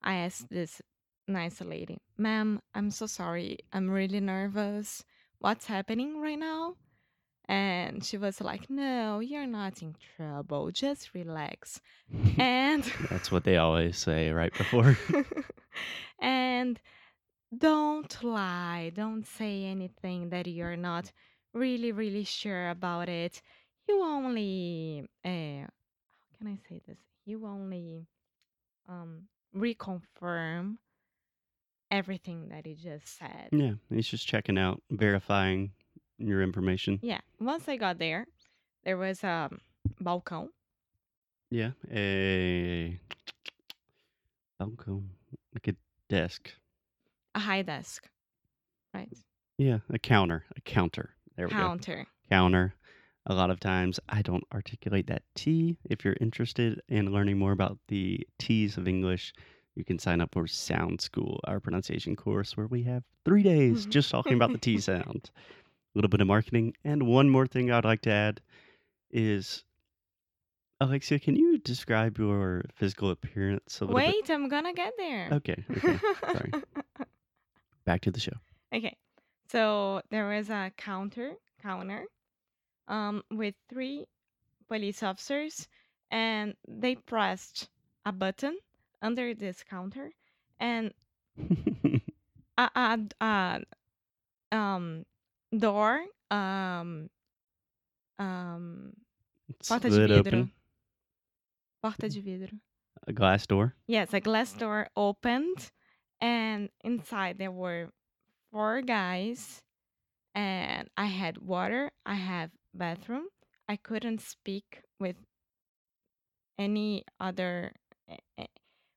I 0.00 0.18
asked 0.18 0.48
this 0.48 0.80
nice 1.26 1.60
lady, 1.60 1.98
"Ma'am, 2.16 2.60
I'm 2.72 2.92
so 2.92 3.06
sorry. 3.06 3.58
I'm 3.72 3.90
really 3.90 4.20
nervous. 4.20 5.02
What's 5.40 5.66
happening 5.66 6.20
right 6.20 6.38
now?" 6.38 6.76
And 7.48 8.04
she 8.04 8.16
was 8.16 8.40
like, 8.40 8.70
"No, 8.70 9.18
you're 9.18 9.48
not 9.48 9.82
in 9.82 9.96
trouble. 10.14 10.70
Just 10.70 11.14
relax." 11.14 11.80
And 12.38 12.84
That's 13.10 13.32
what 13.32 13.42
they 13.42 13.56
always 13.56 13.98
say 13.98 14.30
right 14.30 14.56
before. 14.56 14.96
and 16.20 16.80
don't 17.50 18.22
lie. 18.22 18.92
Don't 18.94 19.26
say 19.26 19.64
anything 19.64 20.28
that 20.30 20.46
you're 20.46 20.76
not 20.76 21.10
really, 21.56 21.92
really 21.92 22.24
sure 22.24 22.70
about 22.70 23.08
it. 23.08 23.40
You 23.88 24.02
only, 24.02 25.08
uh, 25.24 25.28
how 25.28 26.38
can 26.38 26.46
I 26.48 26.58
say 26.68 26.80
this? 26.86 26.98
You 27.24 27.46
only 27.46 28.06
um, 28.88 29.22
reconfirm 29.56 30.76
everything 31.90 32.48
that 32.50 32.66
he 32.66 32.74
just 32.74 33.18
said. 33.18 33.48
yeah, 33.52 33.74
he's 33.90 34.08
just 34.08 34.26
checking 34.26 34.58
out, 34.58 34.82
verifying 34.90 35.72
your 36.18 36.42
information. 36.42 36.98
Yeah. 37.02 37.20
Once 37.40 37.68
I 37.68 37.76
got 37.76 37.98
there, 37.98 38.26
there 38.84 38.96
was 38.96 39.22
a 39.22 39.50
balcão. 40.02 40.48
Yeah, 41.50 41.70
a 41.92 42.98
balcony, 44.58 45.02
like 45.54 45.68
a 45.68 45.76
desk. 46.08 46.50
a 47.36 47.38
high 47.38 47.62
desk, 47.62 48.08
right? 48.92 49.08
Yeah, 49.58 49.78
a 49.88 49.98
counter, 49.98 50.44
a 50.56 50.60
counter. 50.60 51.15
There 51.36 51.46
we 51.46 51.52
go. 51.52 51.58
Counter. 51.58 52.06
counter. 52.30 52.74
a 53.26 53.34
lot 53.34 53.50
of 53.50 53.60
times 53.60 54.00
I 54.08 54.22
don't 54.22 54.44
articulate 54.52 55.06
that 55.08 55.22
T. 55.34 55.76
If 55.84 56.04
you're 56.04 56.16
interested 56.20 56.80
in 56.88 57.12
learning 57.12 57.38
more 57.38 57.52
about 57.52 57.78
the 57.88 58.26
T's 58.38 58.76
of 58.76 58.88
English, 58.88 59.34
you 59.74 59.84
can 59.84 59.98
sign 59.98 60.20
up 60.20 60.30
for 60.32 60.46
Sound 60.46 61.00
School, 61.00 61.40
our 61.44 61.60
pronunciation 61.60 62.16
course, 62.16 62.56
where 62.56 62.66
we 62.66 62.82
have 62.84 63.02
three 63.24 63.42
days 63.42 63.82
mm-hmm. 63.82 63.90
just 63.90 64.10
talking 64.10 64.32
about 64.34 64.52
the 64.52 64.58
T 64.58 64.78
sound. 64.80 65.30
A 65.34 65.98
little 65.98 66.08
bit 66.08 66.20
of 66.20 66.26
marketing. 66.26 66.74
And 66.84 67.06
one 67.06 67.28
more 67.28 67.46
thing 67.46 67.70
I'd 67.70 67.84
like 67.84 68.02
to 68.02 68.10
add 68.10 68.40
is 69.10 69.64
Alexia, 70.80 71.18
can 71.18 71.36
you 71.36 71.58
describe 71.58 72.18
your 72.18 72.64
physical 72.74 73.10
appearance 73.10 73.80
a 73.80 73.84
little 73.84 73.98
bit? 73.98 74.06
Wait, 74.06 74.30
I'm 74.30 74.48
gonna 74.48 74.74
get 74.74 74.94
there. 74.96 75.28
Okay, 75.32 75.64
okay. 75.70 75.98
Sorry. 76.20 76.52
Back 77.84 78.02
to 78.02 78.10
the 78.10 78.20
show. 78.20 78.32
Okay. 78.74 78.96
So 79.50 80.02
there 80.10 80.28
was 80.28 80.50
a 80.50 80.72
counter 80.76 81.34
counter 81.62 82.04
um 82.88 83.22
with 83.30 83.54
three 83.68 84.06
police 84.68 85.02
officers 85.02 85.68
and 86.10 86.54
they 86.68 86.94
pressed 86.94 87.68
a 88.04 88.12
button 88.12 88.56
under 89.02 89.34
this 89.34 89.64
counter 89.64 90.10
and 90.60 90.92
a, 92.58 92.70
a, 92.76 92.98
a 93.20 93.60
um 94.52 95.04
door 95.56 96.04
um 96.30 97.08
um 98.18 98.92
porta 99.68 99.90
de 99.90 100.06
vidro. 100.06 100.18
open, 100.20 100.52
porta 101.82 102.08
de 102.08 102.20
vidro. 102.20 102.58
A 103.08 103.12
glass 103.12 103.46
door. 103.46 103.74
yes 103.86 104.12
a 104.14 104.20
glass 104.20 104.52
door 104.52 104.88
opened 104.96 105.70
and 106.20 106.68
inside 106.84 107.38
there 107.38 107.52
were 107.52 107.90
four 108.52 108.80
guys 108.82 109.60
and 110.34 110.88
i 110.96 111.06
had 111.06 111.38
water 111.38 111.90
i 112.04 112.14
have 112.14 112.50
bathroom 112.74 113.26
i 113.68 113.76
couldn't 113.76 114.20
speak 114.20 114.82
with 115.00 115.16
any 116.58 117.04
other 117.20 117.72
eh, 118.08 118.16
eh, 118.38 118.46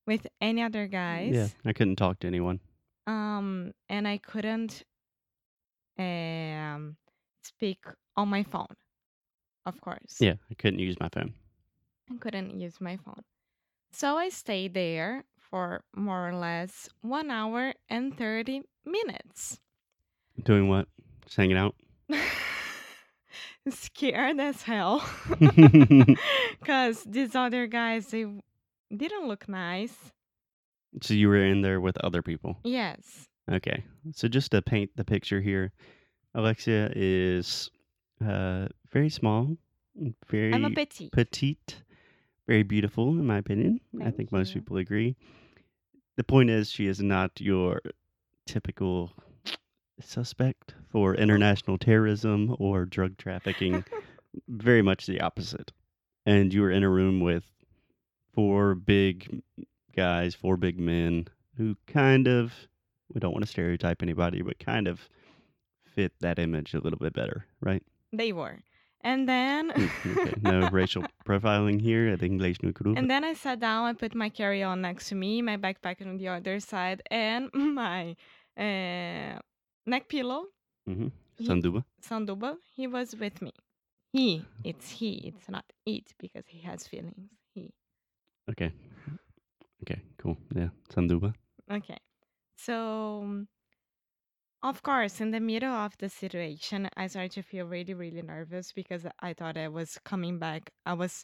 with 0.08 0.28
any 0.42 0.62
other 0.62 0.88
guys 0.88 1.36
Yeah, 1.36 1.48
I 1.66 1.74
couldn't 1.74 1.98
talk 1.98 2.20
to 2.20 2.28
anyone. 2.28 2.60
um 3.08 3.72
and 3.90 4.08
i 4.08 4.18
couldn't 4.18 4.84
um 5.98 6.96
speak 7.44 7.80
on 8.16 8.28
my 8.30 8.44
phone 8.44 8.76
of 9.66 9.80
course 9.82 10.18
Yeah, 10.20 10.36
I 10.50 10.54
couldn't 10.56 10.80
use 10.80 10.98
my 11.00 11.10
phone. 11.10 11.34
i 12.12 12.16
couldn't 12.18 12.60
use 12.60 12.80
my 12.82 12.98
phone 12.98 13.24
so 13.92 14.18
i 14.18 14.30
stayed 14.30 14.74
there 14.74 15.24
for 15.38 15.84
more 15.96 16.30
or 16.30 16.36
less 16.36 16.90
one 17.02 17.30
hour 17.32 17.74
and 17.90 18.16
30 18.18 18.62
minutes 18.92 19.60
Doing 20.44 20.70
what? 20.70 20.88
Just 21.26 21.36
hanging 21.36 21.58
out. 21.58 21.76
scared 23.70 24.40
as 24.40 24.64
hell 24.64 25.08
because 26.60 27.04
these 27.04 27.36
other 27.36 27.68
guys 27.68 28.08
they 28.08 28.26
didn't 28.96 29.28
look 29.28 29.48
nice 29.50 29.96
so 31.02 31.14
you 31.14 31.28
were 31.28 31.46
in 31.46 31.62
there 31.62 31.80
with 31.80 31.98
other 31.98 32.22
people. 32.24 32.58
yes 32.64 33.30
Okay. 33.52 33.84
So 34.14 34.28
just 34.28 34.52
to 34.52 34.62
paint 34.62 34.92
the 34.96 35.04
picture 35.04 35.42
here, 35.42 35.72
Alexia 36.36 36.92
is 36.96 37.70
uh, 38.26 38.68
very 38.92 39.10
small, 39.10 39.58
very 40.28 40.54
i'm 40.54 40.66
a 40.66 40.70
petite 40.70 41.12
petite, 41.12 41.82
very 42.48 42.64
beautiful, 42.64 43.10
in 43.10 43.26
my 43.26 43.38
opinion. 43.38 43.80
I 44.00 44.04
Thank 44.04 44.18
think 44.18 44.32
most 44.32 44.54
people 44.54 44.78
agree. 44.78 45.16
The 46.18 46.24
point 46.24 46.50
is, 46.50 46.70
she 46.70 46.88
is 46.88 47.02
not 47.02 47.40
your 47.40 47.82
typical 48.50 49.12
suspect 50.02 50.74
for 50.92 51.14
international 51.16 51.78
terrorism 51.78 52.56
or 52.60 52.86
drug 52.86 53.18
trafficking. 53.18 53.84
very 54.48 54.82
much 54.82 55.06
the 55.06 55.22
opposite. 55.22 55.72
And 56.26 56.54
you 56.54 56.62
were 56.62 56.72
in 56.72 56.84
a 56.84 56.90
room 56.90 57.20
with 57.20 57.44
four 58.34 58.76
big 58.76 59.42
guys, 59.96 60.36
four 60.36 60.58
big 60.58 60.80
men 60.80 61.28
who 61.58 61.76
kind 61.88 62.28
of, 62.28 62.54
we 63.14 63.20
don't 63.20 63.34
want 63.34 63.44
to 63.46 63.52
stereotype 63.52 64.02
anybody, 64.02 64.42
but 64.42 64.60
kind 64.60 64.88
of 64.88 65.10
fit 65.86 66.14
that 66.22 66.40
image 66.40 66.74
a 66.74 66.80
little 66.80 67.00
bit 67.00 67.14
better, 67.14 67.46
right? 67.62 67.84
they 68.12 68.32
were 68.34 68.58
and 69.02 69.30
then 69.30 69.70
Mm, 69.70 70.18
okay. 70.18 70.34
No 70.42 70.68
racial 70.72 71.04
profiling 71.26 71.80
here 71.80 72.08
at 72.08 72.24
English 72.24 72.58
no 72.64 72.72
Cru. 72.74 72.96
And 72.96 73.10
then 73.10 73.24
I 73.24 73.34
sat 73.34 73.60
down, 73.60 73.86
I 73.86 73.94
put 73.94 74.16
my 74.16 74.30
carry 74.30 74.64
on 74.64 74.82
next 74.82 75.10
to 75.10 75.16
me, 75.16 75.42
my 75.42 75.58
backpack 75.58 76.02
on 76.02 76.18
the 76.18 76.28
other 76.28 76.60
side, 76.60 77.02
and 77.12 77.50
my 77.54 78.16
uh, 78.60 79.40
neck 79.86 80.10
pillow, 80.10 80.46
hmm 80.86 81.08
he- 81.38 81.48
Sanduba. 81.48 81.84
Sanduba, 82.02 82.58
he 82.76 82.88
was 82.88 83.16
with 83.16 83.42
me. 83.42 83.54
He, 84.12 84.46
it's 84.64 84.90
he, 84.90 85.14
it's 85.26 85.50
not 85.50 85.66
it 85.86 86.14
because 86.20 86.46
he 86.48 86.60
has 86.62 86.88
feelings. 86.88 87.30
He. 87.54 87.72
Okay. 88.50 88.74
Okay, 89.84 90.02
cool. 90.18 90.38
Yeah, 90.56 90.70
Sanduba. 90.90 91.34
Okay. 91.72 91.98
So, 92.58 93.22
um, 93.24 93.48
of 94.62 94.84
course, 94.84 95.22
in 95.22 95.32
the 95.32 95.40
middle 95.40 95.72
of 95.74 95.96
the 96.00 96.10
situation, 96.10 96.90
I 96.98 97.08
started 97.08 97.32
to 97.34 97.42
feel 97.44 97.66
really, 97.66 97.94
really 97.94 98.22
nervous 98.22 98.74
because 98.74 99.06
I 99.22 99.34
thought 99.34 99.58
I 99.58 99.70
was 99.70 99.98
coming 100.04 100.38
back. 100.40 100.72
I 100.86 100.94
was, 100.94 101.24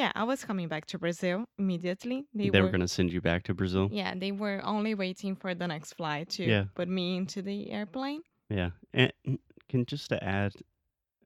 yeah, 0.00 0.12
I 0.14 0.24
was 0.24 0.44
coming 0.44 0.68
back 0.68 0.84
to 0.92 0.98
Brazil 0.98 1.46
immediately. 1.58 2.18
They, 2.34 2.50
They, 2.50 2.60
were, 2.60 2.66
were 2.66 2.72
going 2.76 2.86
to 2.88 2.94
send 2.98 3.10
you 3.12 3.20
back 3.20 3.42
to 3.44 3.54
Brazil. 3.54 3.88
Yeah, 3.90 4.14
they 4.14 4.30
were 4.32 4.60
only 4.64 4.94
waiting 4.94 5.34
for 5.34 5.54
the 5.54 5.66
next 5.66 5.94
flight 5.94 6.28
to 6.36 6.44
Yeah. 6.44 6.64
put 6.74 6.88
me 6.88 7.16
into 7.16 7.40
the 7.42 7.70
airplane. 7.70 8.20
Yeah. 8.50 8.70
And 8.92 9.12
can 9.70 9.86
just 9.86 10.08
to 10.10 10.22
add, 10.22 10.52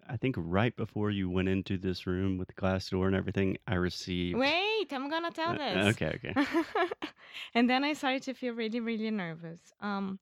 I 0.08 0.16
think 0.16 0.36
right 0.38 0.74
before 0.76 1.10
you 1.10 1.28
went 1.36 1.48
into 1.48 1.76
this 1.78 2.06
room 2.06 2.38
with 2.38 2.48
the 2.48 2.54
glass 2.62 2.88
door 2.90 3.06
and 3.08 3.16
everything, 3.16 3.58
I 3.66 3.74
received. 3.74 4.38
Wait, 4.38 4.88
I'm 4.92 5.10
gonna 5.10 5.30
tell 5.32 5.50
Uh, 5.52 5.58
this. 5.58 5.86
okay, 5.92 6.12
okay. 6.16 6.34
and 7.54 7.68
then 7.68 7.82
I 7.84 7.92
started 7.94 8.22
to 8.28 8.34
feel 8.34 8.54
really, 8.54 8.80
really 8.80 9.10
nervous. 9.10 9.60
Um, 9.80 10.18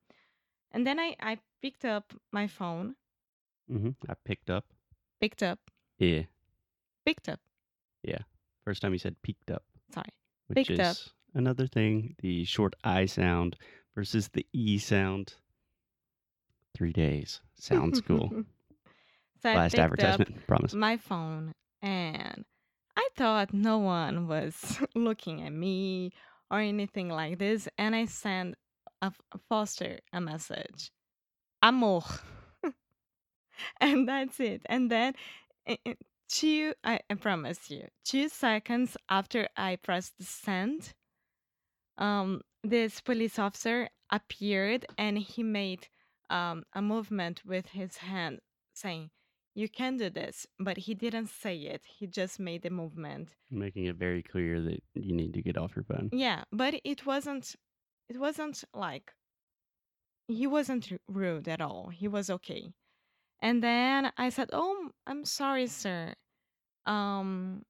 and 0.73 0.87
then 0.87 0.99
I 0.99 1.15
I 1.21 1.39
picked 1.63 1.85
up 1.85 2.13
my 2.33 2.47
phone, 2.49 2.97
Mm-hmm. 3.71 3.91
I 4.11 4.15
picked 4.25 4.49
up. 4.51 4.65
picked 5.21 5.43
up, 5.43 5.59
Yeah. 5.99 6.25
picked 7.05 7.29
up. 7.29 7.41
First 8.69 8.83
time 8.83 8.93
you 8.93 8.99
said 8.99 9.17
peaked 9.23 9.51
up, 9.51 9.63
Sorry, 9.95 10.11
which 10.49 10.69
is 10.69 10.79
up. 10.79 10.97
another 11.35 11.67
thing. 11.67 12.15
The 12.21 12.45
short 12.45 12.77
I 12.85 13.07
sound 13.07 13.57
versus 13.95 14.29
the 14.29 14.45
E 14.53 14.77
sound. 14.77 15.33
Three 16.77 16.93
days. 16.93 17.41
Sounds 17.55 18.03
cool. 18.03 18.29
so 19.43 19.49
Last 19.55 19.75
advertisement. 19.79 20.47
Promise. 20.47 20.75
my 20.75 20.99
phone 20.99 21.55
and 21.81 22.45
I 22.95 23.09
thought 23.17 23.55
no 23.55 23.79
one 23.79 24.29
was 24.29 24.79
looking 24.95 25.41
at 25.47 25.53
me 25.55 26.13
or 26.51 26.61
anything 26.61 27.09
like 27.09 27.39
this. 27.39 27.69
And 27.79 27.97
I 27.97 28.05
sent 28.05 28.55
a 29.01 29.11
Foster 29.49 30.01
a 30.13 30.21
message, 30.21 30.93
amor. 31.63 32.03
and 33.81 34.07
that's 34.07 34.39
it. 34.41 34.61
And 34.67 34.91
then 34.91 35.15
i- 35.67 35.79
i- 35.87 35.97
two, 36.29 36.75
I, 36.85 37.01
I 37.11 37.15
promise 37.15 37.71
you, 37.71 37.89
two 38.05 38.29
seconds 38.29 38.97
after 39.09 39.49
I 39.57 39.77
pressed 39.77 40.23
send, 40.23 40.93
um, 41.97 42.43
this 42.63 43.01
police 43.01 43.39
officer 43.39 43.89
appeared 44.11 44.87
and 44.97 45.19
he 45.19 45.43
made 45.43 45.89
um, 46.31 46.65
a 46.75 46.83
movement 46.83 47.43
with 47.45 47.69
his 47.69 47.99
hand 47.99 48.41
saying, 48.75 49.11
You 49.55 49.69
can 49.69 49.97
do 49.97 50.11
this. 50.11 50.47
But 50.59 50.79
he 50.79 50.95
didn't 50.95 51.29
say 51.29 51.57
it, 51.57 51.83
he 51.99 52.07
just 52.07 52.39
made 52.39 52.63
the 52.63 52.71
movement. 52.71 53.35
Making 53.51 53.87
it 53.87 53.97
very 53.97 54.23
clear 54.23 54.61
that 54.61 54.83
you 54.95 55.15
need 55.15 55.35
to 55.35 55.43
get 55.43 55.57
off 55.57 55.75
your 55.75 55.85
phone. 55.85 56.11
Yeah, 56.13 56.45
but 56.53 56.75
it 56.85 57.07
wasn't, 57.07 57.57
it 58.09 58.19
wasn't 58.19 58.65
like, 58.75 59.13
he 60.29 60.47
wasn't 60.47 60.93
rude 61.09 61.49
at 61.49 61.61
all. 61.61 61.89
He 61.89 62.07
was 62.07 62.29
okay. 62.29 62.73
And 63.41 63.63
then 63.63 64.13
I 64.17 64.31
said, 64.31 64.51
"Oh, 64.53 64.91
I'm 65.07 65.25
sorry, 65.25 65.67
sir. 65.67 66.15
Um, 66.87 67.65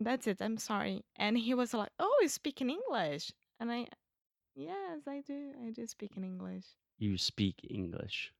that's 0.00 0.26
it. 0.26 0.40
I'm 0.40 0.58
sorry." 0.58 1.04
And 1.16 1.38
he 1.38 1.54
was 1.54 1.74
like, 1.74 1.90
"Oh, 1.98 2.18
you 2.22 2.28
speak 2.28 2.60
in 2.60 2.70
English?" 2.70 3.32
And 3.60 3.72
I, 3.72 3.86
yes, 4.54 5.06
I 5.06 5.22
do. 5.26 5.52
I 5.66 5.70
do 5.70 5.86
speak 5.86 6.16
in 6.16 6.24
English. 6.24 6.64
You 6.98 7.16
speak 7.16 7.56
English. 7.68 8.32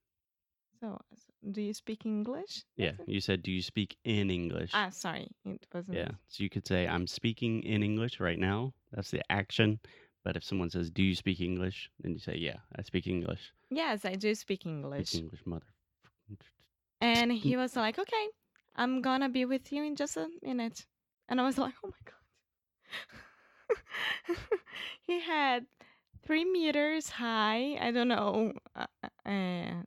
So, 0.79 0.97
do 1.51 1.61
you 1.61 1.73
speak 1.73 2.05
English? 2.05 2.63
Yeah. 2.77 2.93
You 3.05 3.19
said, 3.19 3.43
do 3.43 3.51
you 3.51 3.61
speak 3.61 3.97
in 4.05 4.29
English? 4.31 4.71
Ah, 4.73 4.89
sorry, 4.89 5.27
it 5.45 5.65
wasn't. 5.73 5.97
Yeah. 5.97 6.11
So 6.29 6.43
you 6.43 6.49
could 6.49 6.65
say, 6.65 6.87
I'm 6.87 7.05
speaking 7.05 7.63
in 7.63 7.83
English 7.83 8.21
right 8.21 8.39
now. 8.39 8.73
That's 8.93 9.11
the 9.11 9.21
action. 9.29 9.79
But 10.23 10.37
if 10.37 10.43
someone 10.43 10.69
says, 10.69 10.89
Do 10.89 11.03
you 11.03 11.15
speak 11.15 11.41
English? 11.41 11.89
Then 11.99 12.13
you 12.13 12.19
say, 12.19 12.35
Yeah, 12.37 12.57
I 12.77 12.83
speak 12.83 13.07
English. 13.07 13.51
Yes, 13.69 14.05
I 14.05 14.15
do 14.15 14.33
speak 14.35 14.61
Speak 14.61 14.71
English. 14.71 15.15
English, 15.15 15.41
mother. 15.45 15.65
And 17.01 17.31
he 17.31 17.55
was 17.55 17.75
like, 17.75 17.97
"Okay, 17.97 18.27
I'm 18.75 19.01
gonna 19.01 19.29
be 19.29 19.45
with 19.45 19.71
you 19.71 19.83
in 19.83 19.95
just 19.95 20.17
a 20.17 20.29
minute." 20.41 20.85
And 21.27 21.39
I 21.39 21.45
was 21.45 21.57
like, 21.65 21.73
"Oh 21.83 21.89
my 21.89 22.03
god." 22.05 22.15
he 25.01 25.19
had 25.19 25.65
three 26.23 26.45
meters 26.45 27.09
high. 27.09 27.77
I 27.79 27.91
don't 27.91 28.07
know. 28.07 28.53
Uh, 28.75 28.85
uh, 29.25 29.83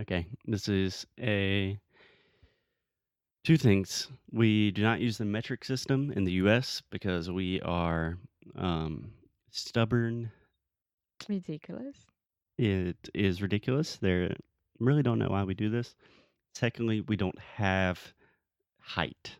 Okay. 0.00 0.26
This 0.46 0.68
is 0.68 1.06
a 1.20 1.78
Two 3.44 3.56
things. 3.56 4.08
We 4.30 4.70
do 4.70 4.82
not 4.82 5.00
use 5.00 5.18
the 5.18 5.24
metric 5.24 5.64
system 5.64 6.12
in 6.12 6.22
the 6.22 6.32
US 6.32 6.80
because 6.90 7.28
we 7.28 7.60
are 7.62 8.16
um, 8.54 9.12
stubborn. 9.50 10.30
Ridiculous. 11.28 12.06
It 12.56 13.08
is 13.14 13.42
ridiculous. 13.42 13.96
There 13.96 14.36
really 14.84 15.02
don't 15.02 15.18
know 15.18 15.28
why 15.28 15.44
we 15.44 15.54
do 15.54 15.70
this. 15.70 15.94
Secondly, 16.54 17.00
we 17.00 17.16
don't 17.16 17.38
have 17.56 18.12
height 18.78 19.36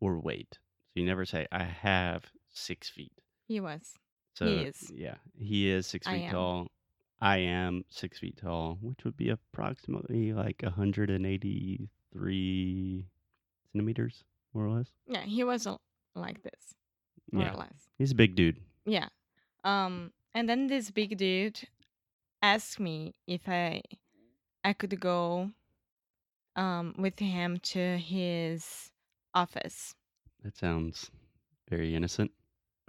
or 0.00 0.18
weight. 0.20 0.58
So 0.94 1.00
you 1.00 1.06
never 1.06 1.24
say, 1.24 1.46
I 1.52 1.64
have 1.64 2.24
six 2.50 2.88
feet. 2.88 3.12
He 3.46 3.60
was. 3.60 3.92
So 4.34 4.46
is. 4.46 4.90
yeah, 4.94 5.14
he 5.38 5.70
is 5.70 5.86
six 5.86 6.06
I 6.06 6.12
feet 6.12 6.22
am. 6.24 6.32
tall. 6.32 6.66
I 7.20 7.38
am 7.38 7.84
six 7.88 8.18
feet 8.18 8.36
tall, 8.36 8.78
which 8.82 9.04
would 9.04 9.16
be 9.16 9.30
approximately 9.30 10.32
like 10.34 10.60
183 10.62 13.04
centimeters, 13.72 14.24
more 14.54 14.66
or 14.66 14.70
less. 14.78 14.88
Yeah, 15.06 15.22
he 15.22 15.42
was 15.44 15.66
like 16.14 16.42
this, 16.42 16.74
more 17.32 17.44
Yeah, 17.44 17.54
or 17.54 17.58
less. 17.58 17.88
he's 17.98 18.12
a 18.12 18.14
big 18.14 18.34
dude. 18.36 18.58
Yeah. 18.84 19.08
Um, 19.64 20.12
and 20.34 20.46
then 20.48 20.66
this 20.66 20.90
big 20.90 21.16
dude 21.16 21.60
asked 22.42 22.78
me 22.78 23.14
if 23.26 23.48
I 23.48 23.82
I 24.66 24.72
could 24.72 24.98
go 24.98 25.52
um 26.56 26.92
with 26.98 27.20
him 27.20 27.58
to 27.72 27.98
his 27.98 28.90
office. 29.32 29.94
That 30.42 30.56
sounds 30.56 31.08
very 31.70 31.94
innocent. 31.94 32.32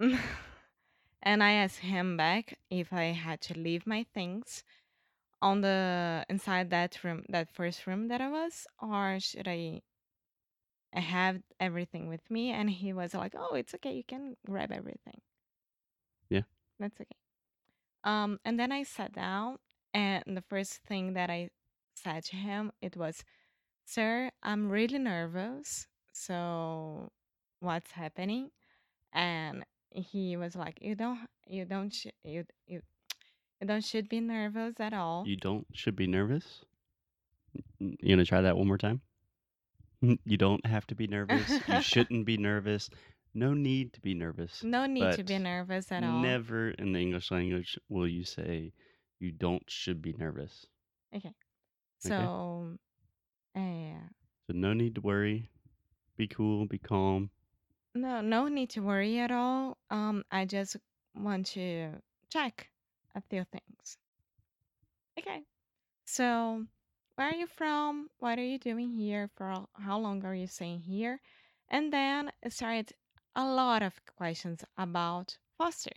and 0.00 1.42
I 1.44 1.52
asked 1.52 1.78
him 1.78 2.16
back 2.16 2.58
if 2.68 2.92
I 2.92 3.04
had 3.14 3.40
to 3.42 3.54
leave 3.56 3.86
my 3.86 4.04
things 4.12 4.64
on 5.40 5.60
the 5.60 6.26
inside 6.28 6.70
that 6.70 7.04
room, 7.04 7.24
that 7.28 7.48
first 7.54 7.86
room 7.86 8.08
that 8.08 8.20
I 8.20 8.28
was, 8.28 8.66
or 8.82 9.20
should 9.20 9.46
I 9.46 9.82
I 10.92 10.98
have 11.00 11.42
everything 11.60 12.08
with 12.08 12.28
me? 12.28 12.50
And 12.50 12.68
he 12.70 12.92
was 12.92 13.14
like, 13.14 13.34
"Oh, 13.38 13.54
it's 13.54 13.74
okay. 13.74 13.92
You 13.94 14.02
can 14.02 14.36
grab 14.44 14.72
everything. 14.72 15.20
Yeah. 16.28 16.42
That's 16.80 17.00
okay." 17.00 17.16
Um, 18.04 18.40
and 18.44 18.58
then 18.58 18.72
I 18.72 18.82
sat 18.84 19.12
down, 19.12 19.58
and 19.94 20.24
the 20.26 20.42
first 20.42 20.82
thing 20.84 21.14
that 21.14 21.30
I 21.30 21.50
said 22.02 22.24
to 22.26 22.36
him 22.36 22.72
it 22.80 22.96
was, 22.96 23.24
"Sir, 23.84 24.30
I'm 24.42 24.70
really 24.70 24.98
nervous. 24.98 25.86
So, 26.12 27.10
what's 27.60 27.92
happening?" 27.92 28.50
And 29.12 29.64
he 29.90 30.36
was 30.36 30.54
like, 30.56 30.78
"You 30.82 30.94
don't, 30.94 31.20
you 31.46 31.64
don't, 31.64 31.92
sh- 31.94 32.14
you, 32.24 32.44
you, 32.66 32.82
you 33.60 33.66
don't 33.66 33.84
should 33.84 34.08
be 34.08 34.20
nervous 34.20 34.74
at 34.80 34.92
all." 34.92 35.26
You 35.26 35.36
don't 35.36 35.66
should 35.72 35.96
be 35.96 36.06
nervous. 36.06 36.64
You 37.78 37.96
gonna 38.08 38.24
try 38.24 38.42
that 38.42 38.56
one 38.56 38.66
more 38.68 38.78
time? 38.78 39.00
You 40.00 40.36
don't 40.36 40.64
have 40.66 40.86
to 40.88 40.94
be 40.94 41.06
nervous. 41.08 41.48
You 41.68 41.80
shouldn't 41.92 42.24
be 42.26 42.36
nervous. 42.36 42.88
No 43.34 43.52
need 43.54 43.92
to 43.94 44.00
be 44.00 44.14
nervous. 44.14 44.62
no 44.62 44.86
need 44.86 45.12
to 45.12 45.24
be 45.24 45.38
nervous 45.38 45.90
at 45.92 46.02
all. 46.04 46.20
Never 46.22 46.70
in 46.70 46.92
the 46.92 47.00
English 47.00 47.30
language 47.30 47.78
will 47.88 48.06
you 48.08 48.24
say 48.24 48.72
you 49.20 49.32
don't 49.32 49.62
should 49.68 50.00
be 50.00 50.12
nervous. 50.12 50.66
Okay. 51.14 51.32
So, 51.98 52.78
uh, 53.56 54.08
So 54.46 54.52
no 54.54 54.72
need 54.72 54.94
to 54.96 55.00
worry. 55.00 55.50
Be 56.16 56.26
cool. 56.28 56.66
Be 56.66 56.78
calm. 56.78 57.30
no, 57.94 58.20
no 58.20 58.48
need 58.48 58.70
to 58.70 58.80
worry 58.80 59.18
at 59.18 59.30
all. 59.30 59.78
Um, 59.90 60.24
I 60.30 60.44
just 60.44 60.76
want 61.14 61.46
to 61.54 61.90
check 62.30 62.70
a 63.14 63.20
few 63.20 63.44
things. 63.44 63.98
Okay. 65.18 65.42
So, 66.06 66.64
where 67.16 67.28
are 67.28 67.34
you 67.34 67.46
from? 67.46 68.08
What 68.18 68.38
are 68.38 68.44
you 68.44 68.58
doing 68.58 68.90
here? 68.92 69.28
For 69.36 69.66
how- 69.74 69.98
long 69.98 70.24
are 70.24 70.34
you 70.34 70.46
staying 70.46 70.80
here? 70.82 71.20
And 71.68 71.92
then 71.92 72.32
started 72.48 72.92
a 73.34 73.44
lot 73.44 73.82
of 73.82 73.94
questions 74.16 74.64
about 74.76 75.36
Foster. 75.58 75.92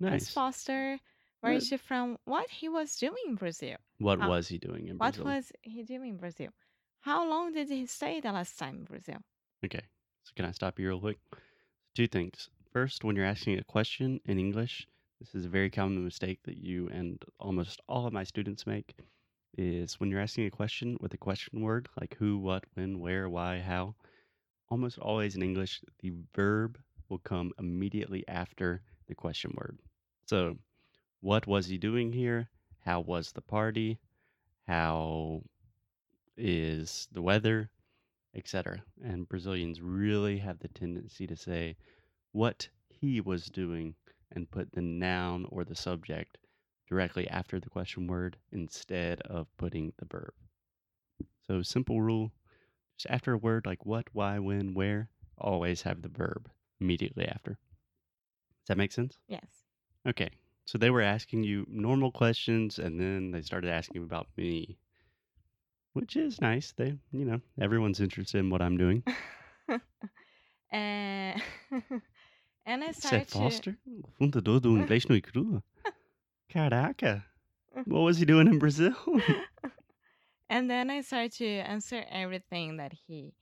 Nice. 0.00 0.28
Foster? 0.30 0.98
Where 1.46 1.56
is 1.56 1.68
she 1.68 1.76
from? 1.76 2.18
What 2.24 2.50
he 2.50 2.68
was 2.68 2.96
doing 2.96 3.24
in 3.26 3.34
Brazil? 3.36 3.76
What 3.98 4.20
How- 4.20 4.28
was 4.28 4.48
he 4.48 4.58
doing 4.58 4.88
in 4.88 4.98
Brazil? 4.98 5.24
What 5.24 5.34
was 5.34 5.52
he 5.62 5.82
doing 5.84 6.10
in 6.10 6.16
Brazil? 6.16 6.50
How 7.00 7.28
long 7.28 7.52
did 7.52 7.68
he 7.68 7.86
stay 7.86 8.20
the 8.20 8.32
last 8.32 8.58
time 8.58 8.76
in 8.78 8.84
Brazil? 8.84 9.18
Okay. 9.64 9.82
So 10.24 10.32
can 10.34 10.44
I 10.44 10.50
stop 10.50 10.78
you 10.78 10.88
real 10.88 11.00
quick? 11.00 11.18
Two 11.94 12.08
things. 12.08 12.50
First, 12.72 13.04
when 13.04 13.14
you're 13.14 13.24
asking 13.24 13.58
a 13.58 13.64
question 13.64 14.20
in 14.24 14.38
English, 14.38 14.88
this 15.20 15.34
is 15.34 15.44
a 15.44 15.48
very 15.48 15.70
common 15.70 16.04
mistake 16.04 16.40
that 16.44 16.56
you 16.56 16.88
and 16.88 17.22
almost 17.38 17.80
all 17.88 18.06
of 18.06 18.12
my 18.12 18.24
students 18.24 18.66
make 18.66 18.96
is 19.56 19.98
when 19.98 20.10
you're 20.10 20.20
asking 20.20 20.46
a 20.46 20.50
question 20.50 20.96
with 21.00 21.14
a 21.14 21.16
question 21.16 21.62
word 21.62 21.88
like 21.98 22.16
who, 22.18 22.38
what, 22.38 22.64
when, 22.74 22.98
where, 22.98 23.28
why, 23.28 23.60
how, 23.60 23.94
almost 24.68 24.98
always 24.98 25.36
in 25.36 25.42
English, 25.42 25.80
the 26.00 26.12
verb 26.34 26.78
will 27.08 27.18
come 27.20 27.52
immediately 27.58 28.24
after 28.28 28.82
the 29.06 29.14
question 29.14 29.54
word. 29.56 29.78
So, 30.26 30.58
what 31.20 31.46
was 31.46 31.66
he 31.66 31.78
doing 31.78 32.12
here? 32.12 32.48
How 32.84 33.00
was 33.00 33.32
the 33.32 33.40
party? 33.40 33.98
How 34.66 35.42
is 36.36 37.08
the 37.12 37.22
weather? 37.22 37.70
etc. 38.36 38.82
And 39.02 39.28
Brazilians 39.28 39.80
really 39.80 40.38
have 40.38 40.58
the 40.58 40.68
tendency 40.68 41.26
to 41.26 41.36
say 41.36 41.76
what 42.32 42.68
he 42.88 43.20
was 43.20 43.46
doing 43.46 43.94
and 44.32 44.50
put 44.50 44.72
the 44.72 44.82
noun 44.82 45.46
or 45.48 45.64
the 45.64 45.74
subject 45.74 46.38
directly 46.88 47.26
after 47.28 47.58
the 47.58 47.70
question 47.70 48.06
word 48.06 48.36
instead 48.52 49.20
of 49.22 49.48
putting 49.56 49.92
the 49.98 50.04
verb. 50.04 50.32
So, 51.46 51.62
simple 51.62 52.02
rule 52.02 52.32
just 52.98 53.12
after 53.12 53.32
a 53.32 53.38
word 53.38 53.66
like 53.66 53.84
what, 53.86 54.06
why, 54.12 54.38
when, 54.38 54.74
where, 54.74 55.08
always 55.38 55.82
have 55.82 56.02
the 56.02 56.08
verb 56.08 56.48
immediately 56.80 57.26
after. 57.26 57.52
Does 57.52 58.68
that 58.68 58.78
make 58.78 58.92
sense? 58.92 59.18
Yes. 59.28 59.46
Okay. 60.06 60.30
So 60.66 60.78
they 60.78 60.90
were 60.90 61.02
asking 61.02 61.44
you 61.44 61.64
normal 61.68 62.10
questions 62.10 62.80
and 62.80 63.00
then 63.00 63.30
they 63.30 63.40
started 63.42 63.70
asking 63.70 64.02
about 64.02 64.26
me, 64.36 64.76
which 65.92 66.16
is 66.16 66.40
nice. 66.40 66.72
They, 66.72 66.98
you 67.12 67.24
know, 67.24 67.40
everyone's 67.60 68.00
interested 68.00 68.38
in 68.38 68.50
what 68.50 68.60
I'm 68.60 68.76
doing. 68.76 69.04
and 70.72 71.40
eh, 71.70 71.70
and 72.66 72.82
I 72.82 72.90
started 72.90 73.28
to 73.28 73.38
Foster? 73.38 73.76
Fundador 74.20 74.60
do 74.60 74.76
Inglês 74.76 75.08
Nu 75.08 75.14
e 75.14 75.20
Cru? 75.20 75.62
Caraca! 76.48 77.24
What 77.84 78.00
was 78.00 78.18
he 78.18 78.24
doing 78.24 78.48
in 78.48 78.58
Brazil? 78.58 78.94
and 80.50 80.68
then 80.68 80.90
I 80.90 81.02
started 81.02 81.32
to 81.34 81.46
answer 81.46 82.04
everything 82.10 82.78
that 82.78 82.92
he 83.06 83.34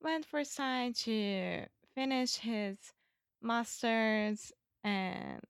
went 0.00 0.26
for 0.26 0.44
science 0.44 1.02
to 1.04 1.66
finish 1.96 2.36
his 2.36 2.78
masters 3.42 4.52
and 4.84 5.40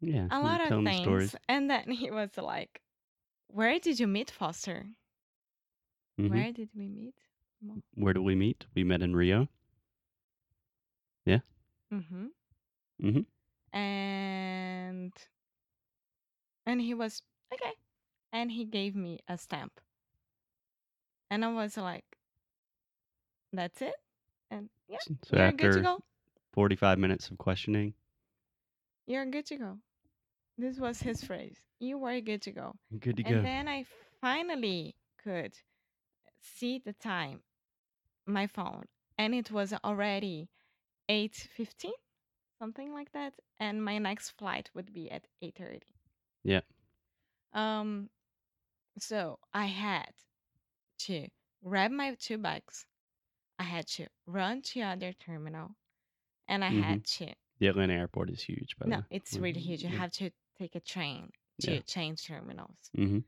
yeah, 0.00 0.28
a 0.30 0.40
lot 0.40 0.60
of 0.62 0.74
things. 0.82 1.36
And 1.48 1.70
then 1.70 1.90
he 1.90 2.10
was 2.10 2.36
like, 2.38 2.82
"Where 3.48 3.78
did 3.80 4.00
you 4.00 4.06
meet 4.08 4.30
Foster? 4.30 4.96
Mhm. 6.18 6.28
Where 6.30 6.50
did 6.52 6.70
we 6.74 6.88
meet?" 6.88 7.26
Where 7.94 8.12
did 8.14 8.20
we 8.22 8.34
meet? 8.34 8.66
We 8.74 8.84
met 8.84 9.02
in 9.02 9.14
Rio. 9.14 9.48
Yeah. 11.24 11.40
Mm-hmm. 11.92 12.26
Mhm. 12.98 13.24
And 13.72 15.12
and 16.64 16.80
he 16.80 16.94
was 16.94 17.22
okay, 17.52 17.74
and 18.32 18.52
he 18.52 18.64
gave 18.64 18.96
me 18.96 19.20
a 19.28 19.38
stamp, 19.38 19.80
and 21.30 21.44
I 21.44 21.52
was 21.52 21.76
like, 21.76 22.18
"That's 23.52 23.80
it." 23.80 23.94
And 24.50 24.70
yeah, 24.88 24.98
So 25.24 25.36
you're 25.36 25.52
good 25.52 25.72
to 25.72 25.80
after 25.80 25.80
go. 25.80 26.00
45 26.52 26.98
minutes 26.98 27.30
of 27.30 27.38
questioning, 27.38 27.94
You're 29.06 29.26
good 29.26 29.44
to 29.46 29.58
go. 29.58 29.80
This 30.60 30.78
was 30.78 31.00
his 31.02 31.24
phrase. 31.24 31.60
You 31.80 31.98
were 31.98 32.20
good 32.20 32.42
to 32.42 32.52
go. 32.52 32.76
good 32.98 33.16
to 33.16 33.24
And 33.24 33.42
go. 33.42 33.46
then 33.46 33.68
I 33.68 33.84
finally 34.20 34.96
could 35.18 35.54
see 36.40 36.78
the 36.78 36.92
time, 36.94 37.44
my 38.26 38.46
phone, 38.46 38.86
and 39.18 39.34
it 39.34 39.50
was 39.50 39.72
already 39.72 40.50
8:15, 41.08 41.94
something 42.58 42.92
like 42.92 43.12
that, 43.12 43.40
and 43.60 43.84
my 43.84 43.98
next 43.98 44.30
flight 44.32 44.70
would 44.74 44.92
be 44.92 45.10
at 45.10 45.28
8:30. 45.42 45.94
Yeah. 46.44 46.60
Um 47.52 48.10
so 48.98 49.40
I 49.54 49.66
had 49.66 50.12
to 51.00 51.28
grab 51.64 51.92
my 51.92 52.14
two 52.16 52.38
bags. 52.38 52.86
I 53.58 53.64
had 53.64 53.88
to 53.88 54.08
run 54.26 54.62
to 54.62 54.82
other 54.82 55.12
terminal 55.14 55.76
and 56.48 56.64
I 56.64 56.70
Mhm. 56.70 56.70
had 56.70 57.04
to 57.18 57.34
The 57.58 57.68
Atlanta 57.68 57.94
airport 57.94 58.30
is 58.30 58.42
huge, 58.42 58.76
by 58.78 58.86
the 58.88 58.92
No, 58.92 58.98
way. 58.98 59.04
it's 59.10 59.38
really 59.38 59.60
huge. 59.60 59.82
You 59.82 59.88
Yeah. 59.88 60.00
have 60.00 60.12
to 60.12 60.30
take 60.60 60.74
a 60.82 60.84
train 60.94 61.22
to 61.64 61.70
Yeah. 61.72 61.80
change 61.94 62.18
terminals. 62.30 62.78
Mhm. 62.96 63.24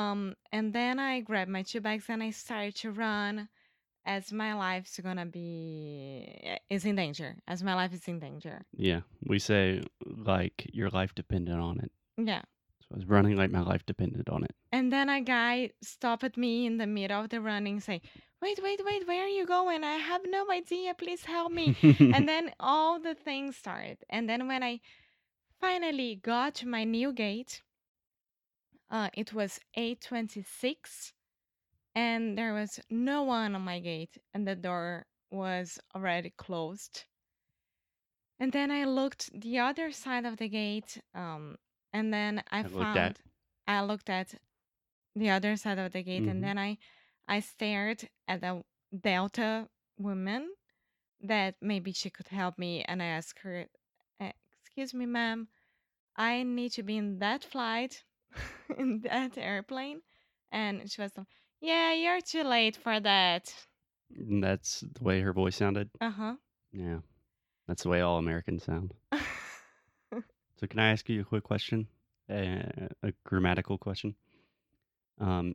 Um, 0.00 0.20
and 0.56 0.72
then 0.78 0.94
I 0.98 1.20
grabbed 1.20 1.50
my 1.50 1.62
two 1.70 1.80
bags 1.86 2.06
and 2.08 2.22
I 2.22 2.30
started 2.44 2.74
to 2.82 2.88
run 3.06 3.48
as 4.14 4.32
my 4.32 4.52
life's 4.66 4.98
gonna 5.06 5.26
be 5.26 6.56
is 6.70 6.84
in 6.84 6.96
danger. 6.96 7.30
As 7.46 7.62
my 7.62 7.74
life 7.74 7.92
is 7.98 8.08
in 8.08 8.18
danger. 8.28 8.56
Yeah. 8.88 9.02
We 9.32 9.38
say 9.38 9.82
like 10.32 10.58
your 10.72 10.90
life 10.98 11.12
depended 11.14 11.56
on 11.68 11.74
it. 11.84 11.92
Yeah. 12.16 12.42
So 12.80 12.88
I 12.92 12.94
was 12.96 13.06
running 13.06 13.36
like 13.36 13.50
my 13.50 13.60
life 13.72 13.84
depended 13.86 14.28
on 14.28 14.44
it. 14.44 14.54
And 14.76 14.90
then 14.94 15.08
a 15.08 15.20
guy 15.20 15.70
stopped 15.82 16.24
at 16.24 16.36
me 16.36 16.66
in 16.66 16.78
the 16.78 16.86
middle 16.86 17.20
of 17.22 17.28
the 17.28 17.40
running, 17.40 17.80
say, 17.80 18.00
wait, 18.40 18.58
wait, 18.62 18.80
wait, 18.84 19.06
where 19.06 19.24
are 19.26 19.34
you 19.38 19.46
going? 19.46 19.84
I 19.84 19.96
have 20.10 20.22
no 20.26 20.50
idea. 20.50 20.94
Please 20.94 21.24
help 21.36 21.52
me. 21.52 21.76
and 22.16 22.26
then 22.28 22.44
all 22.58 22.98
the 22.98 23.14
things 23.14 23.56
started. 23.56 23.98
And 24.10 24.28
then 24.28 24.48
when 24.48 24.62
I 24.62 24.80
finally 25.62 26.16
got 26.16 26.54
to 26.56 26.68
my 26.68 26.84
new 26.84 27.12
gate, 27.14 27.62
uh, 28.90 29.10
it 29.14 29.32
was 29.32 29.60
826 29.74 31.14
and 31.94 32.38
there 32.38 32.54
was 32.54 32.80
no 32.90 33.22
one 33.22 33.54
on 33.54 33.62
my 33.62 33.80
gate 33.80 34.18
and 34.34 34.46
the 34.46 34.56
door 34.56 35.06
was 35.30 35.78
already 35.94 36.30
closed. 36.30 37.06
And 38.38 38.52
then 38.52 38.70
I 38.70 38.84
looked 38.84 39.30
the 39.40 39.58
other 39.58 39.90
side 39.92 40.24
of 40.26 40.36
the 40.36 40.48
gate 40.48 41.00
um, 41.14 41.58
and 41.92 42.12
then 42.12 42.42
I 42.50 42.62
I 42.62 42.64
found 42.64 42.96
at. 42.96 43.20
I 43.66 43.82
looked 43.82 44.10
at 44.10 44.34
the 45.14 45.30
other 45.30 45.56
side 45.56 45.78
of 45.78 45.92
the 45.92 46.02
gate 46.02 46.26
and 46.26 46.42
hmm 46.42 46.44
then 46.44 46.58
I 46.58 46.78
I 47.28 47.40
stared 47.40 48.08
at 48.28 48.40
the 48.42 48.64
Delta 48.98 49.70
woman 49.98 50.54
that 51.20 51.56
maybe 51.62 51.92
she 51.92 52.10
could 52.10 52.28
help 52.28 52.58
me 52.58 52.82
and 52.84 53.02
I 53.02 53.06
asked 53.06 53.40
her, 53.40 53.62
"Uh, 53.62 53.66
"Excuse 54.76 54.94
me, 54.94 55.06
ma'am, 55.06 55.48
I 56.16 56.42
need 56.42 56.72
to 56.72 56.82
be 56.82 56.96
in 56.96 57.18
that 57.18 57.44
flight, 57.44 58.04
in 58.78 59.00
that 59.02 59.38
airplane." 59.38 60.02
And 60.50 60.90
she 60.90 61.02
was 61.02 61.12
like, 61.16 61.26
"Yeah, 61.60 61.92
you're 61.94 62.20
too 62.22 62.42
late 62.44 62.76
for 62.76 62.98
that." 63.00 63.54
And 64.16 64.42
that's 64.42 64.80
the 64.80 65.04
way 65.04 65.20
her 65.20 65.32
voice 65.32 65.56
sounded. 65.56 65.90
Uh-huh. 66.00 66.36
Yeah, 66.72 67.00
that's 67.66 67.82
the 67.82 67.90
way 67.90 68.00
all 68.00 68.18
Americans 68.18 68.64
sound. 68.64 68.94
So, 70.56 70.68
can 70.68 70.78
I 70.78 70.92
ask 70.92 71.08
you 71.08 71.22
a 71.22 71.24
quick 71.24 71.42
question? 71.42 71.88
Uh, 72.30 72.62
a 73.02 73.12
grammatical 73.24 73.78
question. 73.78 74.14
Um, 75.18 75.54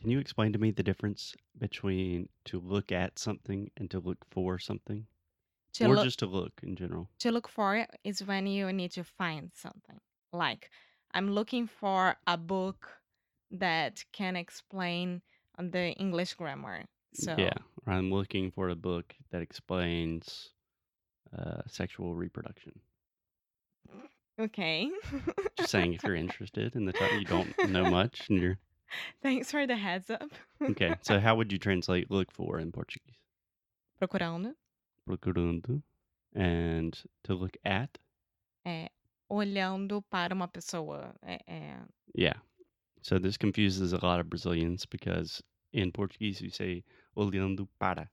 can 0.00 0.10
you 0.10 0.20
explain 0.20 0.52
to 0.52 0.58
me 0.58 0.70
the 0.70 0.84
difference 0.84 1.34
between 1.58 2.28
to 2.44 2.60
look 2.60 2.92
at 2.92 3.18
something 3.18 3.70
and 3.76 3.90
to 3.90 3.98
look 3.98 4.24
for 4.30 4.58
something, 4.58 5.06
to 5.74 5.86
or 5.86 5.94
look 5.96 6.04
just 6.04 6.18
to 6.20 6.26
look 6.26 6.52
in 6.62 6.76
general? 6.76 7.08
to 7.20 7.30
look 7.32 7.48
for 7.48 7.76
it 7.76 7.90
is 8.04 8.22
when 8.24 8.46
you 8.46 8.72
need 8.72 8.92
to 8.92 9.04
find 9.04 9.50
something. 9.54 10.00
Like 10.32 10.70
I'm 11.12 11.30
looking 11.32 11.66
for 11.66 12.16
a 12.26 12.36
book 12.36 13.00
that 13.50 14.04
can 14.12 14.36
explain 14.36 15.22
the 15.58 15.92
English 15.94 16.34
grammar. 16.34 16.84
Yeah, 17.12 17.36
So, 17.36 17.48
or 17.86 17.92
I'm 17.92 18.10
looking 18.12 18.50
for 18.52 18.68
a 18.68 18.76
book 18.76 19.14
that 19.30 19.42
explains 19.42 20.50
uh, 21.36 21.62
sexual 21.66 22.14
reproduction. 22.14 22.80
okay. 24.40 24.88
Just 25.58 25.70
saying, 25.70 25.94
if 25.94 26.02
you're 26.04 26.14
interested 26.14 26.76
in 26.76 26.84
the 26.84 26.92
topic, 26.92 27.18
you 27.20 27.24
don't 27.24 27.68
know 27.70 27.90
much, 27.90 28.28
and 28.30 28.40
you're 28.40 28.58
Thanks 29.22 29.50
for 29.50 29.66
the 29.66 29.76
heads 29.76 30.10
up. 30.10 30.30
okay. 30.62 30.94
So, 31.02 31.20
how 31.20 31.34
would 31.36 31.52
you 31.52 31.58
translate 31.58 32.10
"look 32.10 32.30
for" 32.32 32.58
in 32.58 32.72
Portuguese? 32.72 33.16
Procurando 34.00 34.54
Procurando, 35.06 35.82
and 36.34 36.92
to 37.24 37.34
look 37.34 37.56
at. 37.64 37.98
é 38.64 38.90
olhando 39.28 40.02
para 40.02 40.34
uma 40.34 40.48
pessoa. 40.48 41.14
É, 41.22 41.38
é- 41.46 41.84
Yeah. 42.16 42.40
So 43.02 43.18
this 43.18 43.36
confuses 43.36 43.92
a 43.92 43.98
lot 44.04 44.20
of 44.20 44.28
Brazilians 44.28 44.84
because 44.84 45.42
in 45.72 45.90
Portuguese 45.92 46.40
you 46.42 46.50
say 46.50 46.84
olhando 47.16 47.68
para, 47.78 48.10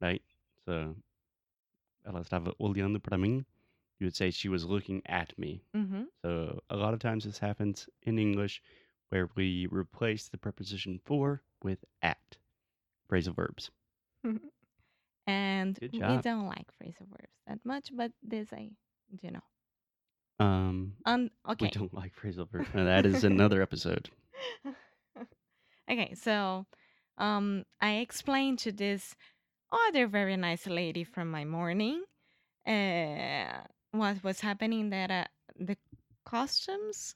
right? 0.00 0.22
So 0.66 0.94
ela 2.04 2.20
estava 2.20 2.54
olhando 2.58 3.00
para 3.02 3.18
mim. 3.18 3.44
You 3.98 4.06
would 4.06 4.16
say 4.16 4.30
she 4.30 4.48
was 4.48 4.64
looking 4.64 5.02
at 5.06 5.36
me. 5.38 5.62
Uhum. 5.74 6.06
So 6.22 6.60
a 6.70 6.76
lot 6.76 6.94
of 6.94 7.00
times 7.00 7.24
this 7.24 7.38
happens 7.38 7.88
in 8.02 8.18
English 8.18 8.62
where 9.10 9.28
we 9.34 9.66
replace 9.70 10.28
the 10.28 10.38
preposition 10.38 10.98
for 11.04 11.42
with 11.62 11.84
at. 12.02 12.38
Phrasal 13.10 13.34
verbs. 13.34 13.70
And 15.26 15.78
Good 15.78 15.92
we 15.92 15.98
job. 15.98 16.22
don't 16.22 16.46
like 16.46 16.66
phrasal 16.82 17.06
verbs 17.08 17.38
that 17.46 17.58
much, 17.64 17.90
but 17.94 18.12
this 18.22 18.52
I 18.52 18.70
do 19.14 19.30
know. 19.30 19.44
Um, 20.44 20.94
Um, 21.04 21.30
we 21.48 21.52
okay. 21.52 21.70
don't 21.70 21.92
like 21.94 22.14
phrasal 22.16 22.48
verbs. 22.50 22.68
Now, 22.74 22.84
that 22.84 23.06
is 23.06 23.22
another 23.32 23.62
episode. 23.62 24.10
okay, 25.90 26.14
so 26.14 26.66
um, 27.18 27.64
I 27.80 27.96
explained 27.96 28.58
to 28.60 28.72
this 28.72 29.14
other 29.88 30.06
very 30.06 30.36
nice 30.36 30.66
lady 30.66 31.04
from 31.04 31.30
my 31.30 31.44
morning 31.44 32.02
uh, 32.66 33.62
what 33.92 34.22
was 34.24 34.40
happening 34.40 34.90
that 34.90 35.10
uh, 35.10 35.24
the 35.58 35.76
customs 36.24 37.14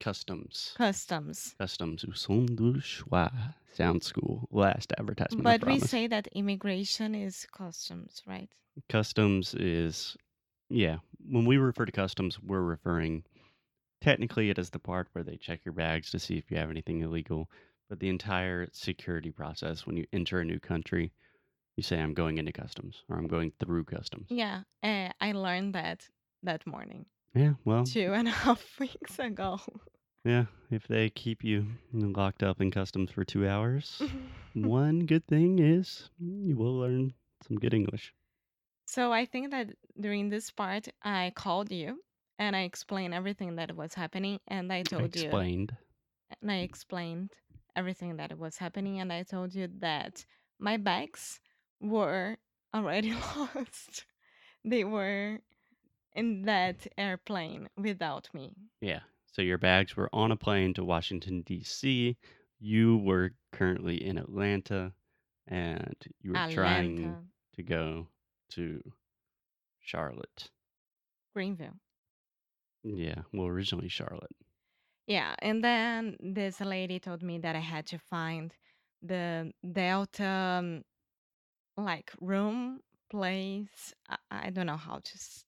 Customs. 0.00 0.74
customs 0.76 1.54
Customs. 1.58 2.04
O 2.04 2.12
som 2.12 2.46
do 2.46 2.74
schwa. 2.80 3.54
Sound 3.74 4.02
school. 4.02 4.48
Last 4.50 4.92
advertisement. 4.98 5.44
But 5.44 5.66
we 5.66 5.80
say 5.80 6.06
that 6.06 6.28
immigration 6.28 7.14
is 7.14 7.46
customs 7.52 8.22
right 8.26 8.48
customs 8.88 9.54
is 9.54 10.16
yeah 10.68 10.96
when 11.28 11.44
we 11.44 11.56
refer 11.56 11.84
to 11.84 11.92
customs 11.92 12.38
we're 12.40 12.60
referring 12.62 13.22
technically 14.00 14.50
it 14.50 14.58
is 14.58 14.70
the 14.70 14.78
part 14.78 15.08
where 15.12 15.24
they 15.24 15.36
check 15.36 15.60
your 15.64 15.72
bags 15.72 16.10
to 16.10 16.18
see 16.18 16.36
if 16.36 16.50
you 16.50 16.56
have 16.56 16.70
anything 16.70 17.00
illegal 17.00 17.48
but 17.88 18.00
the 18.00 18.08
entire 18.08 18.68
security 18.72 19.30
process 19.30 19.86
when 19.86 19.96
you 19.96 20.06
enter 20.12 20.40
a 20.40 20.44
new 20.44 20.58
country 20.58 21.12
you 21.76 21.82
say 21.82 21.98
i'm 21.98 22.14
going 22.14 22.38
into 22.38 22.52
customs 22.52 23.04
or 23.08 23.16
i'm 23.16 23.28
going 23.28 23.52
through 23.60 23.84
customs 23.84 24.26
yeah 24.28 24.62
uh, 24.82 25.08
i 25.20 25.32
learned 25.32 25.74
that 25.74 26.08
that 26.42 26.66
morning 26.66 27.06
yeah 27.34 27.52
well 27.64 27.84
two 27.84 28.12
and 28.12 28.28
a 28.28 28.32
half 28.32 28.62
weeks 28.80 29.18
ago 29.18 29.60
yeah 30.24 30.44
if 30.70 30.86
they 30.88 31.10
keep 31.10 31.44
you 31.44 31.66
locked 31.92 32.42
up 32.42 32.60
in 32.60 32.70
customs 32.70 33.10
for 33.10 33.24
two 33.24 33.46
hours 33.46 34.02
one 34.54 35.00
good 35.00 35.26
thing 35.26 35.58
is 35.58 36.10
you 36.18 36.56
will 36.56 36.78
learn 36.78 37.12
some 37.46 37.56
good 37.56 37.74
english 37.74 38.14
so 38.86 39.12
i 39.12 39.24
think 39.24 39.50
that 39.50 39.68
during 40.00 40.28
this 40.28 40.50
part 40.50 40.88
i 41.02 41.32
called 41.34 41.70
you 41.70 42.00
and 42.38 42.56
i 42.56 42.62
explained 42.62 43.14
everything 43.14 43.56
that 43.56 43.76
was 43.76 43.94
happening 43.94 44.38
and 44.48 44.72
i 44.72 44.82
told 44.82 45.14
you 45.14 45.24
explained 45.24 45.76
and 46.40 46.50
I 46.50 46.56
explained 46.56 47.30
everything 47.76 48.16
that 48.16 48.38
was 48.38 48.58
happening, 48.58 49.00
and 49.00 49.12
I 49.12 49.22
told 49.22 49.54
you 49.54 49.68
that 49.78 50.24
my 50.58 50.76
bags 50.76 51.40
were 51.80 52.36
already 52.74 53.14
lost. 53.36 54.04
They 54.64 54.84
were 54.84 55.40
in 56.14 56.42
that 56.42 56.86
airplane 56.96 57.68
without 57.76 58.28
me. 58.32 58.52
Yeah. 58.80 59.00
So 59.34 59.42
your 59.42 59.58
bags 59.58 59.96
were 59.96 60.08
on 60.14 60.30
a 60.32 60.36
plane 60.36 60.72
to 60.74 60.84
Washington, 60.84 61.42
D.C. 61.42 62.16
You 62.58 62.96
were 62.96 63.32
currently 63.52 64.02
in 64.02 64.16
Atlanta 64.16 64.94
and 65.46 65.94
you 66.22 66.32
were 66.32 66.40
trying 66.48 67.18
to 67.54 67.62
go 67.62 68.08
to 68.50 68.80
Charlotte. 69.80 70.50
Greenville. 71.34 71.80
Yeah. 72.84 73.22
Well, 73.32 73.48
originally 73.48 73.88
Charlotte. 73.88 74.36
Yeah, 75.06 75.34
and 75.40 75.62
then 75.62 76.16
this 76.20 76.60
lady 76.60 76.98
told 76.98 77.22
me 77.22 77.38
that 77.38 77.54
I 77.56 77.60
had 77.60 77.86
to 77.88 77.98
find 77.98 78.54
the 79.02 79.52
Delta 79.70 80.24
um, 80.24 80.84
like 81.76 82.12
room 82.20 82.80
place. 83.10 83.94
I, 84.08 84.16
I 84.30 84.50
don't 84.50 84.66
know 84.66 84.76
how 84.76 84.96
to 84.98 85.14
s- 85.14 85.44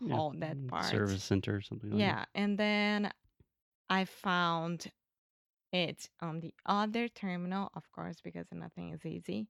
Yeah. 0.00 0.14
call 0.14 0.32
that 0.38 0.56
mm, 0.56 0.68
part. 0.68 0.84
Service 0.84 1.24
center 1.24 1.56
or 1.56 1.60
something 1.60 1.90
like 1.90 2.06
that. 2.06 2.18
Yeah, 2.18 2.24
and 2.34 2.58
then 2.58 3.10
I 3.88 4.04
found 4.04 4.90
it 5.72 6.08
on 6.20 6.40
the 6.40 6.54
other 6.66 7.08
terminal, 7.08 7.70
of 7.74 7.90
course, 7.92 8.20
because 8.22 8.46
nothing 8.52 8.92
is 8.92 9.04
easy. 9.04 9.48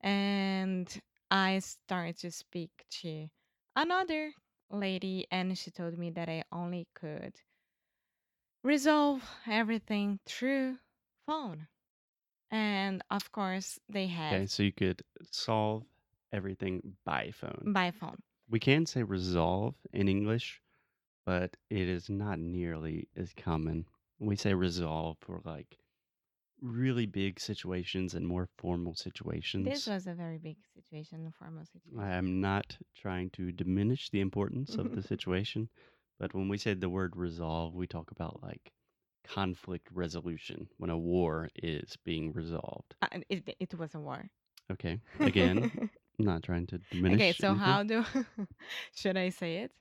And 0.00 0.88
I 1.30 1.60
started 1.60 2.18
to 2.18 2.30
speak 2.30 2.70
to 3.02 3.28
another 3.76 4.32
lady, 4.70 5.26
and 5.30 5.56
she 5.56 5.70
told 5.70 5.96
me 5.98 6.10
that 6.10 6.28
I 6.28 6.44
only 6.52 6.88
could 6.94 7.34
resolve 8.62 9.22
everything 9.46 10.18
through 10.26 10.78
phone. 11.26 11.66
And 12.50 13.02
of 13.10 13.30
course, 13.32 13.78
they 13.88 14.06
had 14.06 14.34
Okay. 14.34 14.46
So 14.46 14.62
you 14.64 14.72
could 14.72 15.02
solve 15.30 15.84
everything 16.32 16.96
by 17.04 17.30
phone. 17.30 17.72
by 17.72 17.90
phone. 17.92 18.18
We 18.48 18.58
can 18.58 18.86
say 18.86 19.02
resolve 19.04 19.74
in 19.92 20.08
English, 20.08 20.60
but 21.24 21.56
it 21.68 21.88
is 21.88 22.08
not 22.08 22.38
nearly 22.38 23.08
as 23.16 23.32
common. 23.36 23.86
We 24.18 24.36
say 24.36 24.54
resolve 24.54 25.16
for 25.20 25.40
like 25.44 25.78
really 26.60 27.06
big 27.06 27.40
situations 27.40 28.14
and 28.14 28.26
more 28.26 28.48
formal 28.58 28.94
situations. 28.94 29.64
This 29.64 29.86
was 29.86 30.06
a 30.06 30.14
very 30.14 30.38
big 30.38 30.56
situation, 30.74 31.26
a 31.26 31.32
formal 31.32 31.64
situation. 31.64 32.00
I 32.00 32.16
am 32.16 32.40
not 32.40 32.76
trying 32.94 33.30
to 33.30 33.52
diminish 33.52 34.10
the 34.10 34.20
importance 34.20 34.74
of 34.76 34.94
the 34.94 35.02
situation, 35.12 35.68
but 36.18 36.34
when 36.34 36.48
we 36.48 36.58
say 36.58 36.74
the 36.74 36.88
word 36.88 37.16
resolve, 37.16 37.74
we 37.74 37.86
talk 37.86 38.10
about 38.10 38.42
like 38.42 38.72
conflict 39.26 39.88
resolution 39.92 40.68
when 40.78 40.90
a 40.90 40.98
war 40.98 41.48
is 41.56 41.96
being 42.04 42.32
resolved. 42.32 42.94
Uh, 43.02 43.20
it, 43.28 43.56
it 43.58 43.74
was 43.78 43.94
a 43.94 44.00
war. 44.00 44.28
Okay. 44.70 45.00
Again, 45.20 45.70
I'm 45.74 45.90
not 46.24 46.42
trying 46.42 46.66
to 46.68 46.78
diminish. 46.90 47.20
okay, 47.20 47.32
so 47.32 47.48
anything. 47.48 47.64
how 47.64 47.82
do 47.82 48.04
should 48.94 49.16
I 49.16 49.30
say 49.30 49.56
it? 49.58 49.72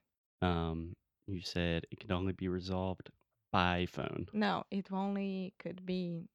Um, 0.42 0.96
you 1.34 1.42
said 1.42 1.86
it 1.92 2.00
can 2.00 2.12
only 2.12 2.34
be 2.34 2.48
resolved 2.48 3.12
by 3.52 3.86
phone. 3.86 4.28
No, 4.34 4.64
it 4.72 4.92
only 4.92 5.54
could 5.60 5.86
be 5.86 6.30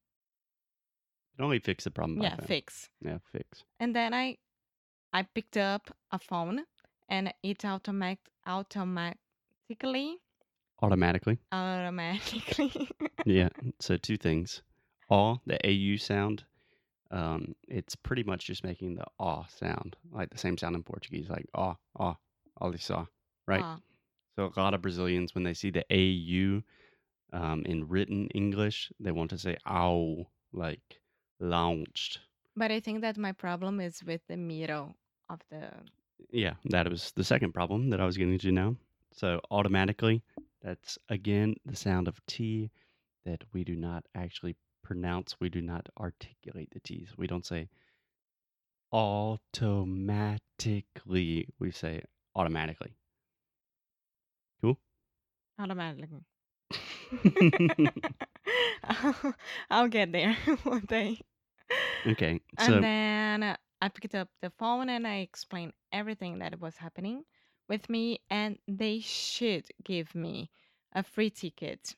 It 1.37 1.41
only 1.43 1.59
fix 1.59 1.83
the 1.83 1.91
problem. 1.91 2.17
by 2.17 2.23
yeah, 2.25 2.35
phone. 2.35 2.45
fix. 2.47 2.89
Yeah, 3.01 3.17
fix. 3.31 3.63
And 3.79 3.95
then 3.95 4.13
I 4.13 4.37
I 5.13 5.23
picked 5.23 5.57
up 5.57 5.95
a 6.11 6.19
phone 6.19 6.65
and 7.09 7.33
it 7.43 7.63
automatic 7.65 8.19
automatically 8.45 10.17
Automatically. 10.81 11.39
automatically 11.51 12.89
yeah. 13.25 13.49
So 13.79 13.97
two 13.97 14.17
things. 14.17 14.61
All 15.09 15.41
the 15.45 15.57
AU 15.65 15.97
sound, 15.97 16.43
um, 17.11 17.55
it's 17.67 17.95
pretty 17.95 18.23
much 18.23 18.47
just 18.47 18.63
making 18.63 18.95
the 18.95 19.05
ah 19.19 19.45
sound, 19.47 19.95
like 20.11 20.31
the 20.31 20.37
same 20.37 20.57
sound 20.57 20.75
in 20.75 20.83
Portuguese, 20.83 21.29
like 21.29 21.45
ah 21.53 21.77
ah 21.99 22.17
olha 22.61 23.07
right? 23.47 23.61
Ah, 23.63 23.79
So 24.35 24.51
a 24.55 24.61
lot 24.61 24.73
of 24.73 24.81
Brazilians, 24.81 25.33
when 25.33 25.43
they 25.43 25.53
see 25.53 25.71
the 25.71 25.85
AU 25.91 26.61
um, 27.31 27.63
in 27.65 27.87
written 27.87 28.27
English, 28.29 28.91
they 28.99 29.11
want 29.11 29.29
to 29.31 29.37
say 29.37 29.57
ow, 29.67 30.27
like 30.53 31.01
launched. 31.39 32.19
but 32.55 32.71
I 32.71 32.79
think 32.79 33.01
that 33.01 33.17
my 33.17 33.31
problem 33.31 33.79
is 33.79 34.03
with 34.03 34.21
the 34.27 34.37
middle 34.37 34.95
of 35.29 35.41
the 35.49 35.69
Yeah, 36.31 36.53
that 36.65 36.89
was 36.89 37.11
the 37.11 37.23
second 37.23 37.53
problem 37.53 37.89
that 37.89 37.99
I 37.99 38.05
was 38.05 38.17
getting 38.17 38.37
to 38.39 38.51
now. 38.51 38.75
So 39.13 39.41
automatically, 39.51 40.23
that's 40.61 40.97
again 41.09 41.55
the 41.65 41.75
sound 41.75 42.07
of 42.07 42.25
T 42.25 42.71
that 43.25 43.43
we 43.53 43.63
do 43.63 43.75
not 43.75 44.05
actually 44.13 44.55
pronounce. 44.83 45.39
We 45.39 45.49
do 45.49 45.61
not 45.61 45.89
articulate 45.97 46.69
the 46.71 46.79
T's. 46.79 47.13
We 47.17 47.27
don't 47.27 47.45
say 47.45 47.69
automatically. 48.91 51.47
We 51.59 51.71
say 51.71 52.03
automatically. 52.35 52.95
Automatically. 55.59 56.25
I'll, 59.69 59.87
get 59.87 60.11
there 60.11 60.33
one 60.63 60.85
day. 60.87 61.19
okay. 62.07 62.41
And 62.57 62.83
then 62.83 63.43
uh, 63.43 63.57
I 63.81 63.89
picked 63.89 64.15
up 64.15 64.29
the 64.41 64.51
phone 64.51 64.89
and 64.89 65.07
I 65.07 65.17
explained 65.17 65.73
everything 65.91 66.39
that 66.39 66.59
was 66.59 66.77
happening 66.77 67.23
with 67.67 67.89
me, 67.89 68.19
and 68.29 68.59
they 68.67 68.99
should 68.99 69.65
give 69.83 70.13
me 70.13 70.51
a 70.93 71.03
free 71.03 71.29
ticket, 71.31 71.95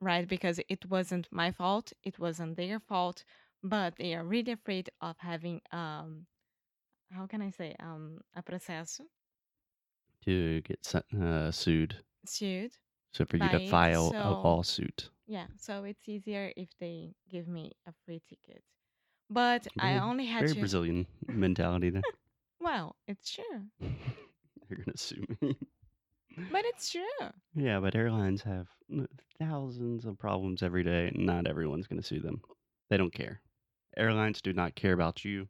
right? 0.00 0.26
Because 0.26 0.60
it 0.68 0.86
wasn't 0.88 1.28
my 1.30 1.50
fault, 1.50 1.92
it 2.02 2.18
wasn't 2.18 2.56
their 2.56 2.80
fault, 2.80 3.24
but 3.62 3.96
they 3.96 4.14
are 4.14 4.24
really 4.24 4.52
afraid 4.52 4.90
of 5.00 5.16
having 5.18 5.60
um, 5.72 6.26
how 7.12 7.26
can 7.26 7.42
I 7.42 7.50
say 7.50 7.74
um 7.80 8.20
a 8.34 8.42
processo 8.42 9.04
to 10.24 10.60
get 10.62 10.94
uh, 10.94 11.50
sued. 11.50 11.96
Sued. 12.28 12.72
So 13.12 13.24
for 13.24 13.36
you 13.38 13.48
to 13.48 13.68
file 13.68 14.08
a 14.08 14.10
so- 14.10 14.40
lawsuit. 14.44 15.10
Yeah, 15.26 15.46
so 15.56 15.82
it's 15.84 16.08
easier 16.08 16.52
if 16.56 16.68
they 16.78 17.14
give 17.28 17.48
me 17.48 17.72
a 17.86 17.92
free 18.04 18.22
ticket. 18.28 18.62
But 19.28 19.66
I 19.80 19.98
only 19.98 20.26
had 20.26 20.40
Very 20.42 20.54
to. 20.54 20.60
Brazilian 20.60 21.06
mentality 21.28 21.90
there. 21.90 22.02
Well, 22.60 22.96
it's 23.06 23.30
true, 23.30 23.62
They're 23.80 24.78
gonna 24.78 24.96
sue 24.96 25.24
me. 25.40 25.56
but 26.50 26.64
it's 26.64 26.90
true. 26.90 27.02
Yeah, 27.54 27.78
but 27.80 27.94
airlines 27.94 28.42
have 28.42 28.66
n- 28.90 29.06
thousands 29.38 30.04
of 30.04 30.18
problems 30.18 30.62
every 30.62 30.82
day. 30.82 31.08
and 31.14 31.26
Not 31.26 31.46
everyone's 31.46 31.86
going 31.86 32.00
to 32.00 32.06
sue 32.06 32.18
them. 32.20 32.40
They 32.90 32.96
don't 32.96 33.12
care. 33.12 33.40
Airlines 33.96 34.40
do 34.42 34.52
not 34.52 34.74
care 34.74 34.94
about 34.94 35.24
you. 35.24 35.46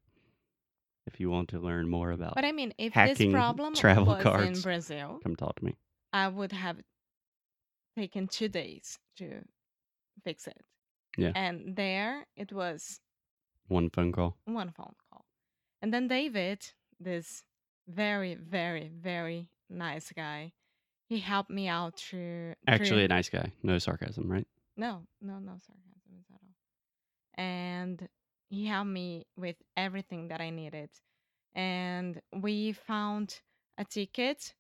If 1.07 1.21
you 1.21 1.31
want 1.31 1.49
to 1.51 1.59
learn 1.61 1.89
more 1.89 2.11
about, 2.11 2.35
But 2.35 2.45
I 2.45 2.53
mean, 2.53 2.75
if 2.77 2.93
hacking 2.93 3.31
this 3.31 3.35
problem 3.35 3.75
travel 3.75 4.07
was 4.07 4.17
in 4.19 4.23
cards. 4.23 4.63
Brazil, 4.63 5.19
come 5.23 5.37
talk 5.37 5.57
to 5.61 5.65
me. 5.65 5.75
I 6.17 6.29
would 6.29 6.53
have 6.53 6.79
taken 7.97 8.27
two 8.29 8.49
days 8.49 8.99
to 9.19 9.27
fix 10.25 10.47
it. 10.47 10.61
Yeah. 11.19 11.33
And 11.35 11.77
there 11.77 12.27
it 12.37 12.53
was 12.53 13.01
One 13.69 13.91
phone 13.91 14.13
call. 14.13 14.37
one 14.45 14.71
phone 14.71 14.95
call. 15.11 15.25
And 15.83 15.93
then 15.93 16.09
David, 16.09 16.61
this 17.01 17.43
very, 17.89 18.35
very, 18.35 18.89
very 18.89 19.49
nice 19.69 20.13
guy, 20.13 20.53
he 21.09 21.19
helped 21.21 21.51
me 21.51 21.69
out 21.69 21.95
through. 21.99 22.55
Actually, 22.67 22.89
through- 23.07 23.15
a 23.15 23.17
nice 23.19 23.29
guy. 23.29 23.53
No 23.63 23.79
sarcasm, 23.79 24.31
right? 24.31 24.47
no, 24.79 24.93
no, 25.21 25.39
no 25.39 25.55
sarcasm 25.67 26.13
at 26.21 26.27
all. 26.33 26.49
And 27.35 28.09
he 28.51 28.67
helped 28.67 28.91
me 28.91 29.27
with 29.37 29.57
everything 29.77 30.29
that 30.29 30.41
I 30.41 30.51
needed. 30.51 30.91
And 31.55 32.21
we 32.33 32.73
found 32.73 33.41
a 33.79 33.85
ticket 33.85 34.55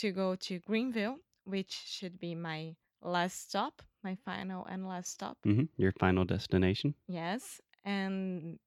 to 0.00 0.12
go 0.12 0.34
to 0.36 0.58
Greenville, 0.60 1.18
which 1.44 1.72
should 1.86 2.18
be 2.18 2.34
my 2.34 2.74
last 3.02 3.48
stop, 3.48 3.82
my 4.02 4.16
final 4.24 4.64
and 4.66 4.86
last 4.88 5.10
stop. 5.12 5.38
hmm 5.44 5.64
Your 5.76 5.92
final 5.98 6.24
destination. 6.24 6.94
Yes. 7.08 7.60
And 7.84 8.58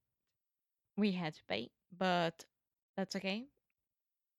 we 0.97 1.11
had 1.11 1.33
to 1.35 1.43
pay, 1.47 1.69
but 1.97 2.45
that's 2.97 3.15
okay. 3.15 3.45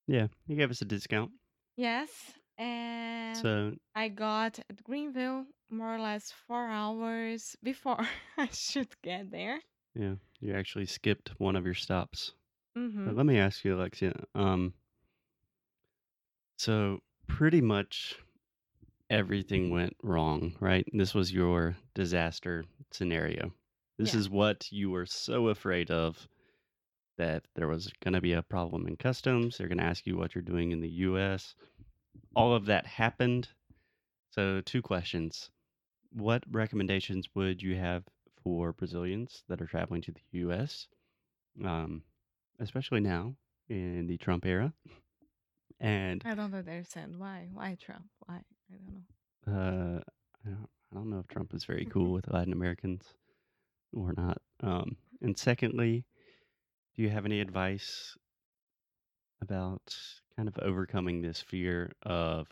Yeah, 0.07 0.29
you 0.47 0.57
gave 0.57 0.71
us 0.71 0.83
a 0.83 0.85
discount. 0.85 1.31
Yes. 1.77 2.11
And 2.59 3.37
So 3.37 3.73
I 3.95 4.09
got 4.09 4.59
at 4.59 4.83
Greenville 4.85 5.47
more 5.71 5.95
or 5.95 5.99
less 6.01 6.33
four 6.47 6.67
hours 6.67 7.57
before 7.63 8.07
I 8.37 8.49
should 8.53 8.95
get 9.03 9.31
there. 9.31 9.61
yeah, 9.95 10.15
you 10.41 10.55
actually 10.55 10.87
skipped 10.87 11.31
one 11.39 11.57
of 11.57 11.65
your 11.65 11.75
stops. 11.75 12.33
hmm 12.77 13.05
But 13.07 13.17
let 13.17 13.27
me 13.27 13.39
ask 13.39 13.65
you, 13.65 13.75
Alexia. 13.77 14.13
Um, 14.35 14.75
so 16.63 17.01
pretty 17.27 17.61
much 17.61 18.21
everything 19.11 19.71
went 19.71 19.97
wrong, 20.01 20.55
right? 20.61 20.87
This 20.93 21.13
was 21.13 21.33
your 21.33 21.77
disaster 21.93 22.65
scenario. 22.93 23.53
This 23.99 24.15
Yeah. 24.15 24.21
is 24.21 24.31
what 24.31 24.71
you 24.71 24.89
were 24.89 25.07
so 25.07 25.49
afraid 25.49 25.91
of 25.91 26.29
that 27.19 27.49
there 27.57 27.67
was 27.67 27.93
going 28.01 28.15
to 28.15 28.21
be 28.21 28.33
a 28.33 28.45
problem 28.45 28.87
in 28.87 28.97
customs. 28.97 29.59
They're 29.59 29.67
going 29.67 29.79
to 29.79 29.85
ask 29.85 30.07
you 30.07 30.17
what 30.17 30.37
you're 30.37 30.43
doing 30.43 30.71
in 30.71 30.81
the 30.81 30.89
U.S. 31.11 31.57
All 32.37 32.55
of 32.55 32.67
that 32.67 32.87
happened. 32.87 33.49
So, 34.31 34.61
two 34.61 34.83
questions. 34.83 35.51
What 36.13 36.45
recommendations 36.49 37.29
would 37.35 37.61
you 37.61 37.75
have 37.75 38.05
for 38.43 38.73
Brazilians 38.73 39.43
that 39.49 39.61
are 39.61 39.67
traveling 39.67 40.03
to 40.03 40.13
the 40.13 40.23
U.S., 40.39 40.87
um, 41.65 42.05
especially 42.61 43.01
now 43.01 43.35
in 43.69 44.07
the 44.07 44.17
Trump 44.17 44.47
era? 44.47 44.73
And 45.83 46.23
I 46.25 46.35
don't 46.37 46.55
understand 46.55 47.19
why. 47.19 47.49
Why 47.53 47.77
Trump? 47.81 48.05
Why? 48.27 48.37
I 48.37 48.77
don't 48.77 48.87
know. 48.87 49.53
uh, 49.53 50.01
I 50.47 50.51
don't, 50.51 50.69
I 50.93 50.95
don't 50.95 51.11
know 51.11 51.19
if 51.19 51.27
Trump 51.27 51.53
is 51.55 51.65
very 51.65 51.85
cool 51.87 52.13
with 52.17 52.33
Latin 52.33 52.53
Americans 52.53 53.03
or 53.93 54.15
not. 54.17 54.39
Um, 54.63 54.97
and 55.21 55.37
secondly, 55.37 56.05
do 56.95 57.03
you 57.03 57.11
have 57.11 57.27
any 57.27 57.41
advice 57.41 58.17
about 59.43 59.83
kind 60.37 60.49
of 60.49 60.57
overcoming 60.61 61.21
this 61.21 61.41
fear 61.41 61.91
of 62.05 62.47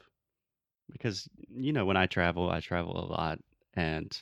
because 0.91 1.29
you 1.49 1.73
know 1.73 1.85
when 1.85 1.97
I 1.97 2.07
travel, 2.07 2.51
I 2.51 2.59
travel 2.59 2.99
a 2.99 3.07
lot 3.13 3.39
and 3.75 4.13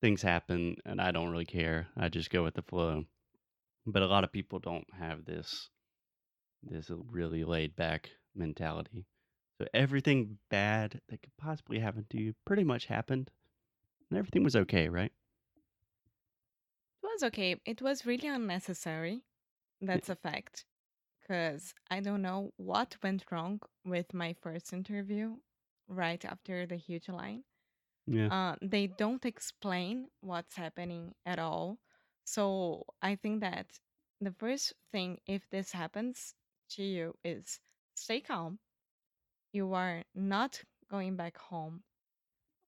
things 0.00 0.22
happen 0.22 0.76
and 0.84 1.00
I 1.00 1.10
don't 1.10 1.30
really 1.30 1.44
care. 1.44 1.88
I 1.96 2.08
just 2.08 2.30
go 2.30 2.44
with 2.44 2.54
the 2.54 2.62
flow. 2.62 3.04
But 3.86 4.02
a 4.02 4.06
lot 4.06 4.22
of 4.22 4.30
people 4.32 4.60
don't 4.60 4.86
have 4.96 5.24
this 5.24 5.68
this 6.62 6.90
really 7.10 7.44
laid 7.44 7.74
back 7.74 8.10
mentality. 8.36 9.06
So 9.58 9.66
everything 9.72 10.38
bad 10.50 11.00
that 11.08 11.22
could 11.22 11.36
possibly 11.38 11.78
happen 11.78 12.06
to 12.10 12.18
you 12.20 12.34
pretty 12.44 12.64
much 12.64 12.86
happened. 12.86 13.30
And 14.10 14.18
everything 14.18 14.44
was 14.44 14.56
okay, 14.56 14.88
right? 14.88 15.12
It 17.02 17.06
was 17.06 17.22
okay. 17.24 17.60
It 17.64 17.80
was 17.80 18.04
really 18.04 18.28
unnecessary. 18.28 19.22
That's 19.80 20.08
a 20.08 20.16
fact. 20.16 20.64
Because 21.20 21.74
I 21.90 22.00
don't 22.00 22.22
know 22.22 22.52
what 22.56 22.96
went 23.02 23.24
wrong 23.30 23.60
with 23.84 24.14
my 24.14 24.34
first 24.40 24.72
interview 24.72 25.36
right 25.88 26.24
after 26.24 26.66
the 26.66 26.76
huge 26.76 27.08
line. 27.08 27.44
Yeah. 28.06 28.28
Uh, 28.28 28.56
they 28.62 28.86
don't 28.86 29.24
explain 29.24 30.08
what's 30.20 30.56
happening 30.56 31.14
at 31.24 31.38
all. 31.38 31.78
So 32.24 32.84
I 33.02 33.16
think 33.16 33.40
that 33.40 33.66
the 34.20 34.32
first 34.32 34.74
thing, 34.92 35.18
if 35.26 35.48
this 35.50 35.72
happens 35.72 36.34
to 36.70 36.82
you, 36.82 37.14
is 37.24 37.60
stay 37.96 38.20
calm. 38.20 38.58
You 39.52 39.74
are 39.74 40.04
not 40.14 40.62
going 40.90 41.16
back 41.16 41.36
home. 41.38 41.82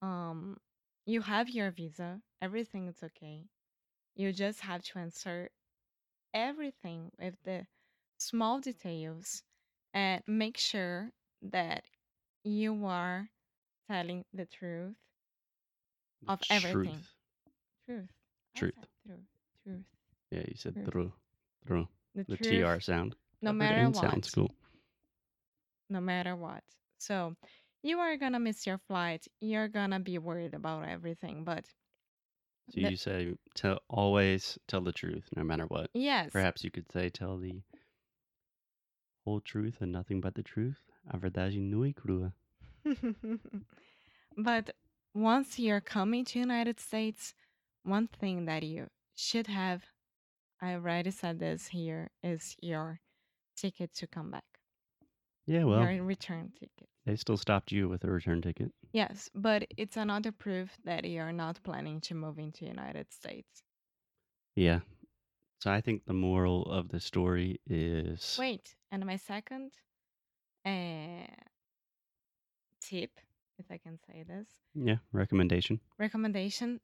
Um, 0.03 0.59
you 1.07 1.21
have 1.23 1.49
your 1.51 1.71
visa. 1.71 2.21
Everything 2.43 2.89
is 2.89 3.03
okay. 3.03 3.45
You 4.17 4.33
just 4.33 4.61
have 4.61 4.83
to 4.83 4.99
answer 4.99 5.51
everything 6.35 7.11
with 7.19 7.35
the 7.45 7.67
small 8.19 8.61
details 8.61 9.43
and 9.95 10.23
make 10.27 10.57
sure 10.57 11.11
that 11.43 11.85
you 12.45 12.85
are 12.87 13.29
telling 13.91 14.25
the 14.35 14.47
truth 14.47 14.97
of 16.29 16.41
everything. 16.51 17.01
Truth. 17.87 18.09
Truth. 18.57 18.75
Truth. 18.75 18.75
Truth. 19.07 19.21
Truth. 19.65 19.85
Yeah, 20.31 20.43
you 20.49 20.55
said 20.57 20.75
Truth. 20.75 20.91
true. 20.91 21.13
True. 21.67 21.89
The, 22.15 22.25
The. 22.25 22.37
TR 22.37 22.81
sound. 22.81 23.15
No 23.43 23.53
matter 23.53 23.89
what. 23.89 23.97
Sounds 23.97 24.31
cool. 24.31 24.51
No 25.91 26.01
matter 26.01 26.37
what. 26.37 26.63
So 26.99 27.35
you 27.83 27.99
are 27.99 28.17
gonna 28.17 28.41
miss 28.41 28.67
your 28.67 28.79
flight. 28.79 29.27
You're 29.41 29.69
gonna 29.69 30.01
be 30.01 30.19
worried 30.19 30.55
about 30.55 30.87
everything, 30.89 31.45
but 31.45 31.65
So 32.71 32.81
you 32.81 32.97
say 32.97 33.35
tell 33.55 33.81
always 33.89 34.59
tell 34.67 34.81
the 34.83 34.93
truth, 34.93 35.29
no 35.37 35.45
matter 35.45 35.65
what. 35.67 35.91
yes. 35.95 36.31
Perhaps 36.33 36.65
you 36.65 36.71
could 36.71 36.91
say 36.93 37.09
tell 37.09 37.39
the 37.39 37.63
whole 39.25 39.41
truth 39.41 39.79
and 39.81 39.93
nothing 39.93 40.21
but 40.21 40.35
the 40.35 40.43
truth. 40.43 40.83
A 41.11 41.19
verdade 41.19 41.55
nua 41.59 41.89
e 41.89 41.93
crua. 41.95 42.33
but 44.37 44.71
once 45.15 45.59
you're 45.59 45.81
coming 45.81 46.25
to 46.27 46.39
United 46.39 46.79
States, 46.81 47.35
one 47.85 48.09
thing 48.09 48.45
that 48.47 48.63
you 48.63 48.89
should 49.15 49.47
have, 49.47 49.83
I 50.61 50.75
already 50.75 51.11
said 51.11 51.39
this 51.39 51.69
here, 51.69 52.11
is 52.23 52.57
your 52.61 53.01
ticket 53.57 53.95
to 53.95 54.07
come 54.07 54.31
back. 54.31 54.58
Yeah, 55.49 55.65
well, 55.65 55.91
your 55.91 56.05
return 56.05 56.53
ticket. 56.53 56.89
they 57.07 57.17
still 57.17 57.39
stopped 57.39 57.73
you 57.73 57.89
with 57.89 58.05
a 58.05 58.11
return 58.11 58.43
ticket. 58.43 58.71
Yes, 58.93 59.31
but 59.35 59.67
it's 59.79 59.97
another 59.97 60.31
proof 60.31 60.69
that 60.85 61.05
you're 61.05 61.33
not 61.33 61.63
planning 61.63 62.01
to 62.03 62.15
move 62.15 62.39
into 62.39 62.67
United 62.67 63.11
States. 63.13 63.63
Yeah. 64.55 64.81
So 65.61 65.71
I 65.71 65.81
think 65.81 66.05
the 66.05 66.13
moral 66.13 66.65
of 66.65 66.89
the 66.91 67.01
story 67.01 67.61
is 67.67 68.37
Wait, 68.39 68.75
and 68.93 69.05
my 69.07 69.17
second 69.17 69.73
uh, 70.67 71.27
tip, 72.81 73.11
if 73.59 73.67
I 73.71 73.79
can 73.79 73.99
say 74.07 74.23
this, 74.23 74.49
yeah, 74.75 74.97
recommendation. 75.13 75.81
recommendation 75.99 76.81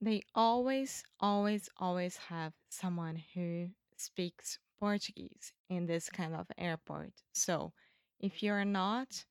they 0.00 0.22
always, 0.34 1.02
always, 1.20 1.68
always 1.78 2.16
have 2.16 2.52
someone 2.70 3.20
who 3.34 3.68
speaks 3.96 4.58
Portuguese 4.80 5.52
in 5.68 5.86
this 5.86 6.08
kind 6.08 6.34
of 6.36 6.46
airport. 6.56 7.12
So 7.32 7.72
if 8.20 8.42
you're 8.42 8.64
not 8.64 9.24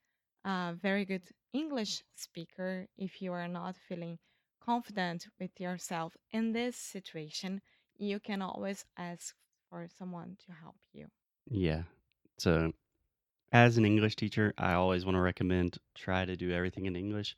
a 0.45 0.73
very 0.81 1.05
good 1.05 1.23
English 1.53 2.03
speaker, 2.15 2.87
if 2.97 3.21
you 3.21 3.33
are 3.33 3.47
not 3.47 3.75
feeling 3.87 4.17
confident 4.63 5.27
with 5.39 5.51
yourself 5.59 6.15
in 6.31 6.51
this 6.53 6.75
situation, 6.75 7.61
you 7.97 8.19
can 8.19 8.41
always 8.41 8.85
ask 8.97 9.35
for 9.69 9.87
someone 9.97 10.37
to 10.45 10.53
help 10.53 10.75
you. 10.93 11.07
Yeah. 11.49 11.83
So 12.37 12.73
as 13.51 13.77
an 13.77 13.85
English 13.85 14.15
teacher, 14.15 14.53
I 14.57 14.73
always 14.73 15.05
want 15.05 15.15
to 15.15 15.21
recommend 15.21 15.77
try 15.95 16.25
to 16.25 16.35
do 16.35 16.51
everything 16.51 16.85
in 16.85 16.95
English. 16.95 17.35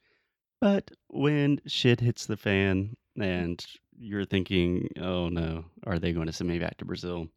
But 0.60 0.92
when 1.08 1.62
shit 1.68 2.02
hits 2.02 2.26
the 2.26 2.38
fan 2.38 2.98
mm. 3.18 3.24
and 3.24 3.66
you're 3.98 4.26
thinking, 4.26 4.90
"Oh 5.00 5.30
no, 5.30 5.66
are 5.86 6.00
they 6.00 6.14
going 6.14 6.28
to 6.28 6.34
send 6.34 6.50
me 6.50 6.60
back 6.60 6.78
to 6.78 6.86
Brazil?" 6.86 7.28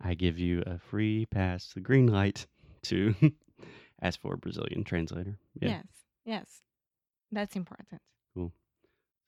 I 0.00 0.14
give 0.14 0.38
you 0.38 0.62
a 0.64 0.78
free 0.78 1.26
pass, 1.26 1.72
the 1.74 1.80
green 1.80 2.06
light 2.06 2.46
to 2.82 3.14
ask 4.02 4.20
for 4.20 4.34
a 4.34 4.38
Brazilian 4.38 4.84
translator. 4.84 5.38
Yeah. 5.60 5.68
Yes, 5.68 5.86
yes, 6.24 6.62
that's 7.32 7.56
important. 7.56 8.00
Cool. 8.34 8.52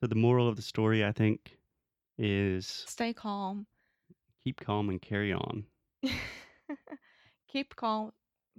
So 0.00 0.06
the 0.06 0.14
moral 0.14 0.48
of 0.48 0.56
the 0.56 0.62
story, 0.62 1.04
I 1.04 1.12
think, 1.12 1.58
is 2.18 2.84
Stay 2.88 3.12
calm. 3.12 3.66
keep 4.44 4.60
calm 4.60 4.88
and 4.88 5.00
carry 5.00 5.32
on. 5.32 5.64
keep 7.48 7.76
calm. 7.76 8.12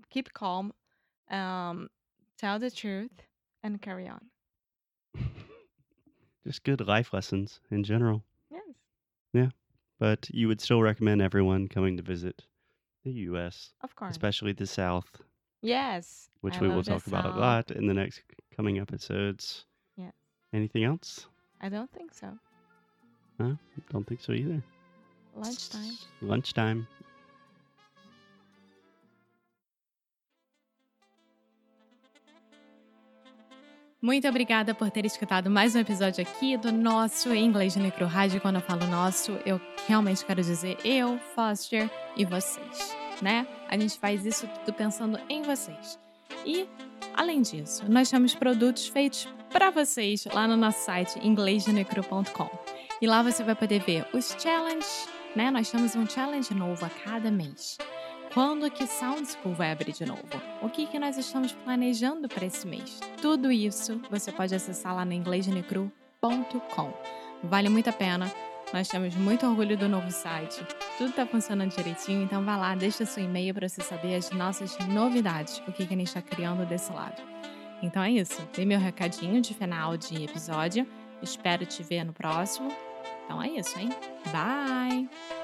Keep 0.09 0.33
calm. 0.33 0.73
Um, 1.29 1.89
tell 2.37 2.59
the 2.59 2.71
truth 2.71 3.23
and 3.63 3.81
carry 3.81 4.07
on. 4.07 4.21
Just 6.45 6.63
good 6.63 6.85
life 6.85 7.13
lessons 7.13 7.59
in 7.69 7.83
general. 7.83 8.23
Yes, 8.49 8.63
Yeah, 9.33 9.49
But 9.99 10.29
you 10.31 10.47
would 10.47 10.61
still 10.61 10.81
recommend 10.81 11.21
everyone 11.21 11.67
coming 11.67 11.97
to 11.97 12.03
visit 12.03 12.45
the 13.03 13.11
U.S., 13.31 13.73
of 13.81 13.95
course. 13.95 14.11
especially 14.11 14.53
the 14.53 14.67
South, 14.67 15.09
yes, 15.61 16.29
which 16.41 16.55
I 16.57 16.61
we 16.61 16.69
will 16.69 16.83
talk 16.83 17.07
about 17.07 17.25
a 17.25 17.39
lot 17.39 17.71
in 17.71 17.87
the 17.87 17.93
next 17.93 18.21
coming 18.55 18.79
episodes. 18.79 19.65
Yeah. 19.95 20.11
Anything 20.53 20.83
else? 20.83 21.27
I 21.61 21.69
don't 21.69 21.91
think 21.91 22.13
so. 22.13 22.37
No, 23.39 23.57
Don't 23.91 24.05
think 24.07 24.21
so 24.21 24.33
either. 24.33 24.61
Lunchtime. 25.35 25.97
Lunchtime. 26.21 26.87
Muito 34.01 34.27
obrigada 34.27 34.73
por 34.73 34.89
ter 34.89 35.05
escutado 35.05 35.47
mais 35.47 35.75
um 35.75 35.79
episódio 35.79 36.23
aqui 36.23 36.57
do 36.57 36.71
nosso 36.71 37.31
Inglês 37.35 37.75
no 37.75 37.83
Micro 37.83 38.07
Rádio. 38.07 38.41
Quando 38.41 38.55
eu 38.55 38.61
falo 38.61 38.87
nosso, 38.87 39.33
eu 39.45 39.61
realmente 39.87 40.25
quero 40.25 40.41
dizer 40.41 40.75
eu, 40.83 41.19
Foster 41.35 41.87
e 42.17 42.25
vocês, 42.25 42.97
né? 43.21 43.45
A 43.69 43.77
gente 43.77 43.99
faz 43.99 44.25
isso 44.25 44.47
tudo 44.65 44.73
pensando 44.73 45.19
em 45.29 45.43
vocês. 45.43 45.99
E, 46.43 46.67
além 47.13 47.43
disso, 47.43 47.83
nós 47.87 48.09
temos 48.09 48.33
produtos 48.33 48.87
feitos 48.87 49.29
para 49.51 49.69
vocês 49.69 50.25
lá 50.33 50.47
no 50.47 50.57
nosso 50.57 50.83
site 50.83 51.19
inglêsnecru.com. 51.23 52.49
E 52.99 53.05
lá 53.05 53.21
você 53.21 53.43
vai 53.43 53.53
poder 53.53 53.81
ver 53.81 54.07
os 54.15 54.35
challenges, 54.39 55.07
né? 55.35 55.51
Nós 55.51 55.69
temos 55.69 55.95
um 55.95 56.09
challenge 56.09 56.51
novo 56.55 56.83
a 56.83 56.89
cada 56.89 57.29
mês. 57.29 57.77
Quando 58.33 58.71
que 58.71 58.87
Sound 58.87 59.27
School 59.27 59.53
vai 59.53 59.73
abrir 59.73 59.91
de 59.91 60.05
novo? 60.05 60.21
O 60.61 60.69
que, 60.69 60.87
que 60.87 60.97
nós 60.97 61.17
estamos 61.17 61.51
planejando 61.51 62.29
para 62.29 62.45
esse 62.45 62.65
mês? 62.65 62.99
Tudo 63.21 63.51
isso 63.51 64.01
você 64.09 64.31
pode 64.31 64.55
acessar 64.55 64.95
lá 64.95 65.03
no 65.03 65.11
inglêsnecru.com. 65.11 66.93
Vale 67.43 67.67
muito 67.67 67.89
a 67.89 67.93
pena. 67.93 68.31
Nós 68.73 68.87
temos 68.87 69.15
muito 69.15 69.45
orgulho 69.45 69.77
do 69.77 69.89
novo 69.89 70.09
site. 70.09 70.65
Tudo 70.97 71.09
está 71.09 71.25
funcionando 71.25 71.75
direitinho, 71.75 72.23
então 72.23 72.45
vá 72.45 72.55
lá, 72.55 72.73
deixa 72.73 73.05
seu 73.05 73.21
e-mail 73.21 73.53
para 73.53 73.67
você 73.67 73.81
saber 73.81 74.15
as 74.15 74.31
nossas 74.31 74.77
novidades, 74.87 75.61
o 75.67 75.73
que, 75.73 75.85
que 75.85 75.93
a 75.93 75.97
gente 75.97 76.07
está 76.07 76.21
criando 76.21 76.65
desse 76.65 76.93
lado. 76.93 77.21
Então 77.83 78.01
é 78.01 78.11
isso. 78.11 78.41
Dei 78.55 78.65
meu 78.65 78.79
recadinho 78.79 79.41
de 79.41 79.53
final 79.53 79.97
de 79.97 80.23
episódio. 80.23 80.87
Espero 81.21 81.65
te 81.65 81.83
ver 81.83 82.05
no 82.05 82.13
próximo. 82.13 82.71
Então 83.25 83.43
é 83.43 83.49
isso, 83.49 83.77
hein? 83.77 83.89
Bye! 84.31 85.40